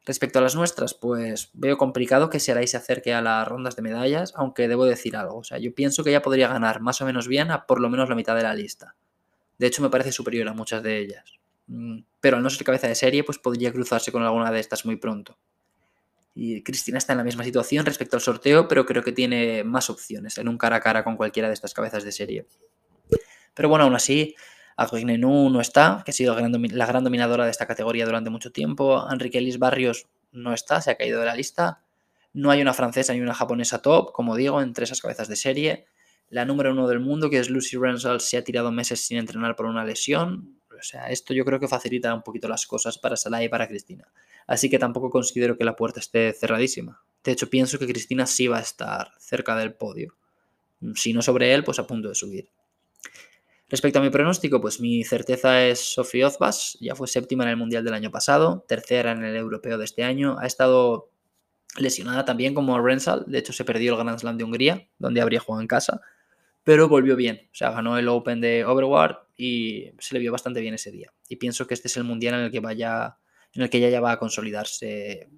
Respecto 0.03 0.39
a 0.39 0.41
las 0.41 0.55
nuestras, 0.55 0.95
pues 0.95 1.51
veo 1.53 1.77
complicado 1.77 2.31
que 2.31 2.39
Serai 2.39 2.65
se 2.65 2.77
acerque 2.77 3.13
a 3.13 3.21
las 3.21 3.47
rondas 3.47 3.75
de 3.75 3.83
medallas, 3.83 4.33
aunque 4.35 4.67
debo 4.67 4.85
decir 4.85 5.15
algo. 5.15 5.37
O 5.37 5.43
sea, 5.43 5.59
yo 5.59 5.75
pienso 5.75 6.03
que 6.03 6.09
ella 6.09 6.23
podría 6.23 6.47
ganar 6.47 6.81
más 6.81 6.99
o 7.01 7.05
menos 7.05 7.27
bien 7.27 7.51
a 7.51 7.67
por 7.67 7.79
lo 7.79 7.87
menos 7.87 8.09
la 8.09 8.15
mitad 8.15 8.35
de 8.35 8.41
la 8.41 8.55
lista. 8.55 8.95
De 9.59 9.67
hecho, 9.67 9.83
me 9.83 9.91
parece 9.91 10.11
superior 10.11 10.47
a 10.47 10.53
muchas 10.53 10.81
de 10.81 10.97
ellas. 10.97 11.39
Pero 12.23 12.37
al 12.37 12.43
no 12.43 12.49
ser 12.49 12.63
cabeza 12.63 12.87
de 12.87 12.95
serie, 12.95 13.25
pues 13.25 13.37
podría 13.37 13.73
cruzarse 13.73 14.09
con 14.09 14.23
alguna 14.23 14.49
de 14.49 14.61
estas 14.61 14.85
muy 14.85 14.95
pronto. 14.95 15.37
Y 16.33 16.63
Cristina 16.63 16.97
está 16.97 17.11
en 17.11 17.17
la 17.17 17.25
misma 17.25 17.43
situación 17.43 17.85
respecto 17.85 18.15
al 18.15 18.21
sorteo, 18.21 18.69
pero 18.69 18.85
creo 18.85 19.03
que 19.03 19.11
tiene 19.11 19.65
más 19.65 19.89
opciones 19.89 20.37
en 20.37 20.47
un 20.47 20.57
cara 20.57 20.77
a 20.77 20.79
cara 20.79 21.03
con 21.03 21.17
cualquiera 21.17 21.49
de 21.49 21.53
estas 21.53 21.73
cabezas 21.73 22.05
de 22.05 22.13
serie. 22.13 22.47
Pero 23.53 23.67
bueno, 23.67 23.83
aún 23.83 23.95
así, 23.95 24.37
Aguignenu 24.77 25.49
no 25.49 25.59
está, 25.59 26.01
que 26.05 26.11
ha 26.11 26.13
sido 26.13 26.33
la 26.39 26.85
gran 26.85 27.03
dominadora 27.03 27.43
de 27.43 27.51
esta 27.51 27.67
categoría 27.67 28.05
durante 28.05 28.29
mucho 28.29 28.53
tiempo. 28.53 29.05
Enrique 29.11 29.39
Elis 29.39 29.59
Barrios 29.59 30.07
no 30.31 30.53
está, 30.53 30.79
se 30.79 30.91
ha 30.91 30.95
caído 30.95 31.19
de 31.19 31.25
la 31.25 31.35
lista. 31.35 31.81
No 32.31 32.51
hay 32.51 32.61
una 32.61 32.73
francesa 32.73 33.11
ni 33.11 33.19
una 33.19 33.33
japonesa 33.33 33.81
top, 33.81 34.13
como 34.13 34.37
digo, 34.37 34.61
entre 34.61 34.85
esas 34.85 35.01
cabezas 35.01 35.27
de 35.27 35.35
serie. 35.35 35.87
La 36.29 36.45
número 36.45 36.71
uno 36.71 36.87
del 36.87 37.01
mundo, 37.01 37.29
que 37.29 37.39
es 37.39 37.49
Lucy 37.49 37.75
Rensal, 37.75 38.21
se 38.21 38.37
ha 38.37 38.45
tirado 38.45 38.71
meses 38.71 39.05
sin 39.05 39.17
entrenar 39.17 39.57
por 39.57 39.65
una 39.65 39.83
lesión. 39.83 40.52
O 40.83 40.85
sea, 40.85 41.09
esto 41.09 41.33
yo 41.33 41.45
creo 41.45 41.61
que 41.61 41.69
facilita 41.69 42.13
un 42.13 42.23
poquito 42.23 42.49
las 42.49 42.67
cosas 42.67 42.97
para 42.97 43.15
Salah 43.15 43.41
y 43.41 43.47
para 43.47 43.69
Cristina. 43.69 44.05
Así 44.45 44.69
que 44.69 44.77
tampoco 44.77 45.09
considero 45.09 45.57
que 45.57 45.63
la 45.63 45.77
puerta 45.77 46.01
esté 46.01 46.33
cerradísima. 46.33 47.01
De 47.23 47.31
hecho, 47.31 47.49
pienso 47.49 47.79
que 47.79 47.87
Cristina 47.87 48.25
sí 48.27 48.47
va 48.47 48.57
a 48.57 48.61
estar 48.61 49.13
cerca 49.17 49.55
del 49.55 49.73
podio. 49.75 50.17
Si 50.95 51.13
no 51.13 51.21
sobre 51.21 51.53
él, 51.53 51.63
pues 51.63 51.79
a 51.79 51.87
punto 51.87 52.09
de 52.09 52.15
subir. 52.15 52.49
Respecto 53.69 53.99
a 53.99 54.01
mi 54.01 54.09
pronóstico, 54.09 54.59
pues 54.59 54.81
mi 54.81 55.05
certeza 55.05 55.65
es 55.65 55.79
Sofía 55.79 56.27
Ozbas, 56.27 56.77
ya 56.81 56.95
fue 56.95 57.07
séptima 57.07 57.45
en 57.45 57.51
el 57.51 57.57
Mundial 57.57 57.85
del 57.85 57.93
año 57.93 58.11
pasado, 58.11 58.65
tercera 58.67 59.13
en 59.13 59.23
el 59.23 59.37
Europeo 59.37 59.77
de 59.77 59.85
este 59.85 60.03
año, 60.03 60.35
ha 60.37 60.45
estado 60.45 61.09
lesionada 61.77 62.25
también 62.25 62.53
como 62.53 62.79
Rensal, 62.79 63.23
de 63.25 63.39
hecho 63.39 63.53
se 63.53 63.63
perdió 63.63 63.93
el 63.93 63.99
Grand 63.99 64.19
Slam 64.19 64.37
de 64.37 64.43
Hungría, 64.43 64.87
donde 64.99 65.21
habría 65.21 65.39
jugado 65.39 65.61
en 65.61 65.67
casa, 65.67 66.01
pero 66.63 66.87
volvió 66.87 67.15
bien. 67.15 67.47
O 67.51 67.55
sea, 67.55 67.71
ganó 67.71 67.97
el 67.97 68.09
Open 68.09 68.41
de 68.41 68.65
Overwatch 68.65 69.22
y 69.35 69.91
se 69.99 70.13
le 70.13 70.19
vio 70.19 70.31
bastante 70.31 70.61
bien 70.61 70.73
ese 70.73 70.91
día. 70.91 71.11
Y 71.27 71.37
pienso 71.37 71.67
que 71.67 71.73
este 71.73 71.87
es 71.87 71.97
el 71.97 72.03
mundial 72.03 72.35
en 72.35 72.41
el 72.41 72.51
que 72.51 72.59
vaya, 72.59 73.17
en 73.53 73.63
el 73.63 73.69
que 73.69 73.77
ella 73.77 73.89
ya 73.89 74.01
va 74.01 74.11
a 74.11 74.19
consolidarse 74.19 75.29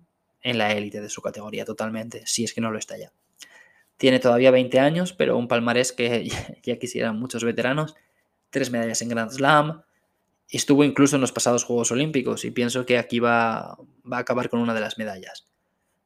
en 0.42 0.58
la 0.58 0.72
élite 0.74 1.02
de 1.02 1.10
su 1.10 1.22
categoría 1.22 1.66
totalmente, 1.66 2.24
si 2.26 2.44
es 2.44 2.54
que 2.54 2.62
no 2.62 2.72
lo 2.72 2.78
está 2.78 2.98
ya. 2.98 3.12
Tiene 3.98 4.20
todavía 4.20 4.52
20 4.52 4.80
años, 4.80 5.14
pero 5.14 5.38
un 5.38 5.48
palmarés 5.48 5.92
que 5.92 6.30
ya 6.64 6.78
quisieran 6.78 7.18
muchos 7.18 7.44
veteranos. 7.44 7.96
Tres 8.50 8.70
medallas 8.72 9.02
en 9.02 9.10
Grand 9.10 9.32
Slam. 9.32 9.82
Estuvo 10.50 10.84
incluso 10.84 11.16
en 11.16 11.22
los 11.22 11.32
pasados 11.32 11.64
Juegos 11.64 11.92
Olímpicos 11.92 12.46
y 12.46 12.52
pienso 12.52 12.86
que 12.86 12.98
aquí 12.98 13.20
va, 13.20 13.78
va 14.12 14.18
a 14.18 14.20
acabar 14.20 14.50
con 14.50 14.60
una 14.60 14.74
de 14.74 14.82
las 14.82 14.98
medallas. 14.98 15.48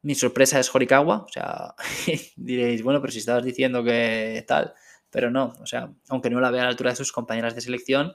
Mi 0.02 0.16
sorpresa 0.16 0.60
es 0.60 0.74
Horikawa, 0.74 1.24
o 1.24 1.28
sea, 1.28 1.76
diréis, 2.38 2.82
bueno, 2.84 3.02
pero 3.02 3.12
si 3.12 3.20
estabas 3.20 3.44
diciendo 3.44 3.84
que 3.84 4.46
tal, 4.48 4.74
pero 5.12 5.32
no, 5.32 5.54
o 5.60 5.66
sea, 5.66 5.92
aunque 6.08 6.30
no 6.30 6.40
la 6.40 6.52
vea 6.52 6.62
a 6.62 6.66
la 6.66 6.72
altura 6.72 6.92
de 6.92 6.96
sus 6.96 7.12
compañeras 7.12 7.56
de 7.56 7.62
selección, 7.62 8.14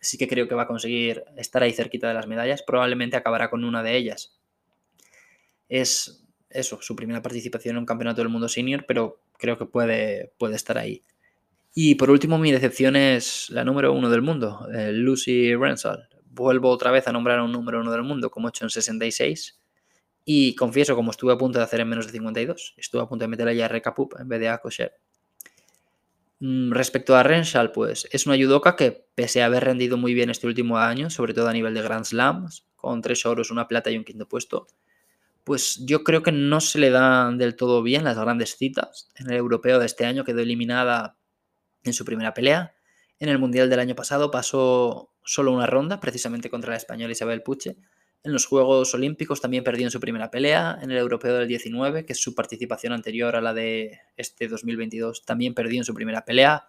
sí 0.00 0.18
que 0.18 0.28
creo 0.28 0.48
que 0.48 0.54
va 0.54 0.62
a 0.62 0.66
conseguir 0.66 1.24
estar 1.36 1.62
ahí 1.62 1.72
cerquita 1.72 2.08
de 2.08 2.14
las 2.14 2.26
medallas, 2.26 2.62
probablemente 2.62 3.16
acabará 3.16 3.50
con 3.50 3.64
una 3.64 3.82
de 3.82 3.96
ellas. 3.96 4.38
Es 5.68 6.26
eso, 6.48 6.78
su 6.82 6.96
primera 6.96 7.22
participación 7.22 7.76
en 7.76 7.80
un 7.80 7.86
campeonato 7.86 8.20
del 8.20 8.28
mundo 8.28 8.48
senior, 8.48 8.84
pero 8.86 9.22
creo 9.38 9.56
que 9.56 9.66
puede, 9.66 10.32
puede 10.38 10.56
estar 10.56 10.78
ahí. 10.78 11.04
Y 11.74 11.94
por 11.94 12.10
último, 12.10 12.38
mi 12.38 12.50
decepción 12.50 12.96
es 12.96 13.48
la 13.50 13.64
número 13.64 13.92
uno 13.92 14.10
del 14.10 14.22
mundo, 14.22 14.66
eh, 14.74 14.90
Lucy 14.92 15.54
Rensal. 15.54 16.08
Vuelvo 16.24 16.70
otra 16.70 16.90
vez 16.90 17.06
a 17.06 17.12
nombrar 17.12 17.38
a 17.38 17.44
un 17.44 17.52
número 17.52 17.80
uno 17.80 17.92
del 17.92 18.02
mundo, 18.02 18.30
como 18.30 18.48
he 18.48 18.50
hecho 18.50 18.64
en 18.64 18.70
66. 18.70 19.60
Y 20.24 20.54
confieso, 20.54 20.96
como 20.96 21.12
estuve 21.12 21.32
a 21.32 21.38
punto 21.38 21.58
de 21.58 21.64
hacer 21.64 21.80
en 21.80 21.88
menos 21.88 22.06
de 22.06 22.12
52, 22.12 22.74
estuve 22.76 23.02
a 23.02 23.06
punto 23.06 23.24
de 23.24 23.28
meter 23.28 23.48
a 23.48 23.68
RK 23.68 23.94
Pup 23.94 24.14
en 24.18 24.28
vez 24.28 24.40
de 24.40 24.48
a 24.48 24.58
Kosher. 24.58 24.92
Mm, 26.40 26.72
respecto 26.72 27.16
a 27.16 27.22
Renshal, 27.22 27.70
pues 27.70 28.08
es 28.12 28.26
una 28.26 28.36
judoka 28.36 28.74
que, 28.74 29.06
pese 29.14 29.42
a 29.42 29.46
haber 29.46 29.64
rendido 29.64 29.98
muy 29.98 30.14
bien 30.14 30.30
este 30.30 30.46
último 30.46 30.78
año, 30.78 31.10
sobre 31.10 31.34
todo 31.34 31.48
a 31.48 31.52
nivel 31.52 31.74
de 31.74 31.82
Grand 31.82 32.04
Slams, 32.04 32.66
con 32.76 33.02
tres 33.02 33.26
oros, 33.26 33.50
una 33.50 33.68
plata 33.68 33.90
y 33.90 33.98
un 33.98 34.04
quinto 34.04 34.26
puesto, 34.26 34.66
pues 35.44 35.84
yo 35.84 36.02
creo 36.02 36.22
que 36.22 36.32
no 36.32 36.60
se 36.60 36.78
le 36.78 36.90
dan 36.90 37.36
del 37.38 37.56
todo 37.56 37.82
bien 37.82 38.04
las 38.04 38.18
grandes 38.18 38.56
citas. 38.56 39.08
En 39.16 39.30
el 39.30 39.36
europeo 39.36 39.78
de 39.78 39.86
este 39.86 40.06
año 40.06 40.24
quedó 40.24 40.40
eliminada 40.40 41.18
en 41.82 41.92
su 41.92 42.04
primera 42.04 42.34
pelea. 42.34 42.74
En 43.18 43.28
el 43.28 43.38
mundial 43.38 43.68
del 43.68 43.80
año 43.80 43.94
pasado 43.94 44.30
pasó 44.30 45.12
solo 45.24 45.52
una 45.52 45.66
ronda, 45.66 46.00
precisamente 46.00 46.50
contra 46.50 46.70
la 46.70 46.76
española 46.76 47.12
Isabel 47.12 47.42
Puche. 47.42 47.76
En 48.22 48.32
los 48.32 48.44
Juegos 48.44 48.92
Olímpicos 48.94 49.40
también 49.40 49.64
perdió 49.64 49.86
en 49.86 49.90
su 49.90 49.98
primera 49.98 50.30
pelea. 50.30 50.78
En 50.82 50.90
el 50.90 50.98
Europeo 50.98 51.34
del 51.34 51.48
19, 51.48 52.04
que 52.04 52.12
es 52.12 52.20
su 52.20 52.34
participación 52.34 52.92
anterior 52.92 53.34
a 53.34 53.40
la 53.40 53.54
de 53.54 53.98
este 54.16 54.46
2022, 54.46 55.24
también 55.24 55.54
perdió 55.54 55.78
en 55.78 55.84
su 55.84 55.94
primera 55.94 56.24
pelea. 56.24 56.68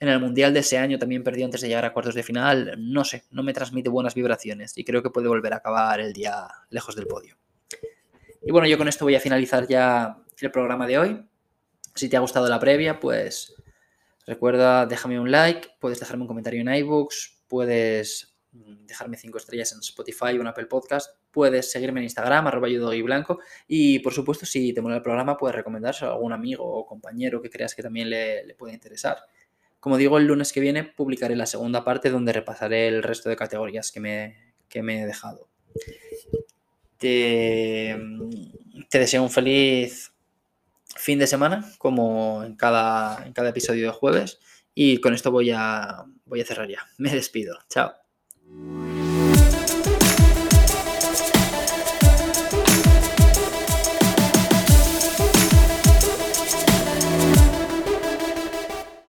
en 0.00 0.08
el 0.08 0.20
Mundial 0.20 0.52
de 0.52 0.60
ese 0.60 0.76
año 0.76 0.98
también 0.98 1.24
perdió 1.24 1.46
antes 1.46 1.62
de 1.62 1.68
llegar 1.68 1.86
a 1.86 1.94
cuartos 1.94 2.14
de 2.14 2.22
final. 2.22 2.74
No 2.78 3.04
sé, 3.04 3.24
no 3.30 3.42
me 3.42 3.54
transmite 3.54 3.88
buenas 3.88 4.14
vibraciones 4.14 4.76
y 4.76 4.84
creo 4.84 5.02
que 5.02 5.08
puede 5.08 5.28
volver 5.28 5.54
a 5.54 5.56
acabar 5.56 6.00
el 6.00 6.12
día 6.12 6.46
lejos 6.68 6.94
del 6.96 7.06
podio. 7.06 7.38
Y 8.42 8.52
bueno, 8.52 8.68
yo 8.68 8.76
con 8.76 8.88
esto 8.88 9.06
voy 9.06 9.14
a 9.14 9.20
finalizar 9.20 9.66
ya 9.66 10.18
el 10.38 10.50
programa 10.50 10.86
de 10.86 10.98
hoy. 10.98 11.24
Si 11.94 12.10
te 12.10 12.18
ha 12.18 12.20
gustado 12.20 12.46
la 12.48 12.60
previa, 12.60 13.00
pues 13.00 13.54
recuerda, 14.26 14.84
déjame 14.84 15.18
un 15.18 15.30
like, 15.30 15.68
puedes 15.80 15.98
dejarme 15.98 16.22
un 16.22 16.28
comentario 16.28 16.60
en 16.60 16.74
iBooks, 16.74 17.44
puedes 17.48 18.33
dejarme 18.54 19.16
cinco 19.16 19.38
estrellas 19.38 19.72
en 19.72 19.80
Spotify 19.80 20.36
o 20.38 20.40
en 20.40 20.46
Apple 20.46 20.66
Podcast, 20.66 21.16
puedes 21.30 21.70
seguirme 21.70 22.00
en 22.00 22.04
Instagram, 22.04 22.46
arroba 22.46 22.68
blanco 23.02 23.40
y 23.66 23.98
por 23.98 24.12
supuesto, 24.12 24.46
si 24.46 24.72
te 24.72 24.80
mola 24.80 24.96
el 24.96 25.02
programa, 25.02 25.36
puedes 25.36 25.56
recomendárselo 25.56 26.12
a 26.12 26.14
algún 26.14 26.32
amigo 26.32 26.64
o 26.64 26.86
compañero 26.86 27.42
que 27.42 27.50
creas 27.50 27.74
que 27.74 27.82
también 27.82 28.10
le, 28.10 28.54
puede 28.56 28.74
interesar. 28.74 29.18
Como 29.80 29.96
digo, 29.96 30.18
el 30.18 30.26
lunes 30.26 30.52
que 30.52 30.60
viene 30.60 30.84
publicaré 30.84 31.36
la 31.36 31.46
segunda 31.46 31.84
parte 31.84 32.10
donde 32.10 32.32
repasaré 32.32 32.88
el 32.88 33.02
resto 33.02 33.28
de 33.28 33.36
categorías 33.36 33.90
que 33.90 34.00
me, 34.00 34.54
me 34.82 35.02
he 35.02 35.06
dejado. 35.06 35.48
Te, 36.96 37.98
te, 38.88 38.98
deseo 38.98 39.22
un 39.22 39.30
feliz 39.30 40.12
fin 40.96 41.18
de 41.18 41.26
semana, 41.26 41.70
como 41.78 42.44
en 42.44 42.56
cada, 42.56 43.26
en 43.26 43.32
cada 43.32 43.50
episodio 43.50 43.86
de 43.86 43.92
jueves. 43.92 44.38
Y 44.74 45.00
con 45.00 45.12
esto 45.12 45.30
voy 45.30 45.50
a, 45.54 46.04
voy 46.24 46.40
a 46.40 46.46
cerrar 46.46 46.68
ya. 46.68 46.86
Me 46.98 47.10
despido. 47.10 47.58
Chao. 47.68 48.03
Thank 48.56 48.98
you. 48.98 49.03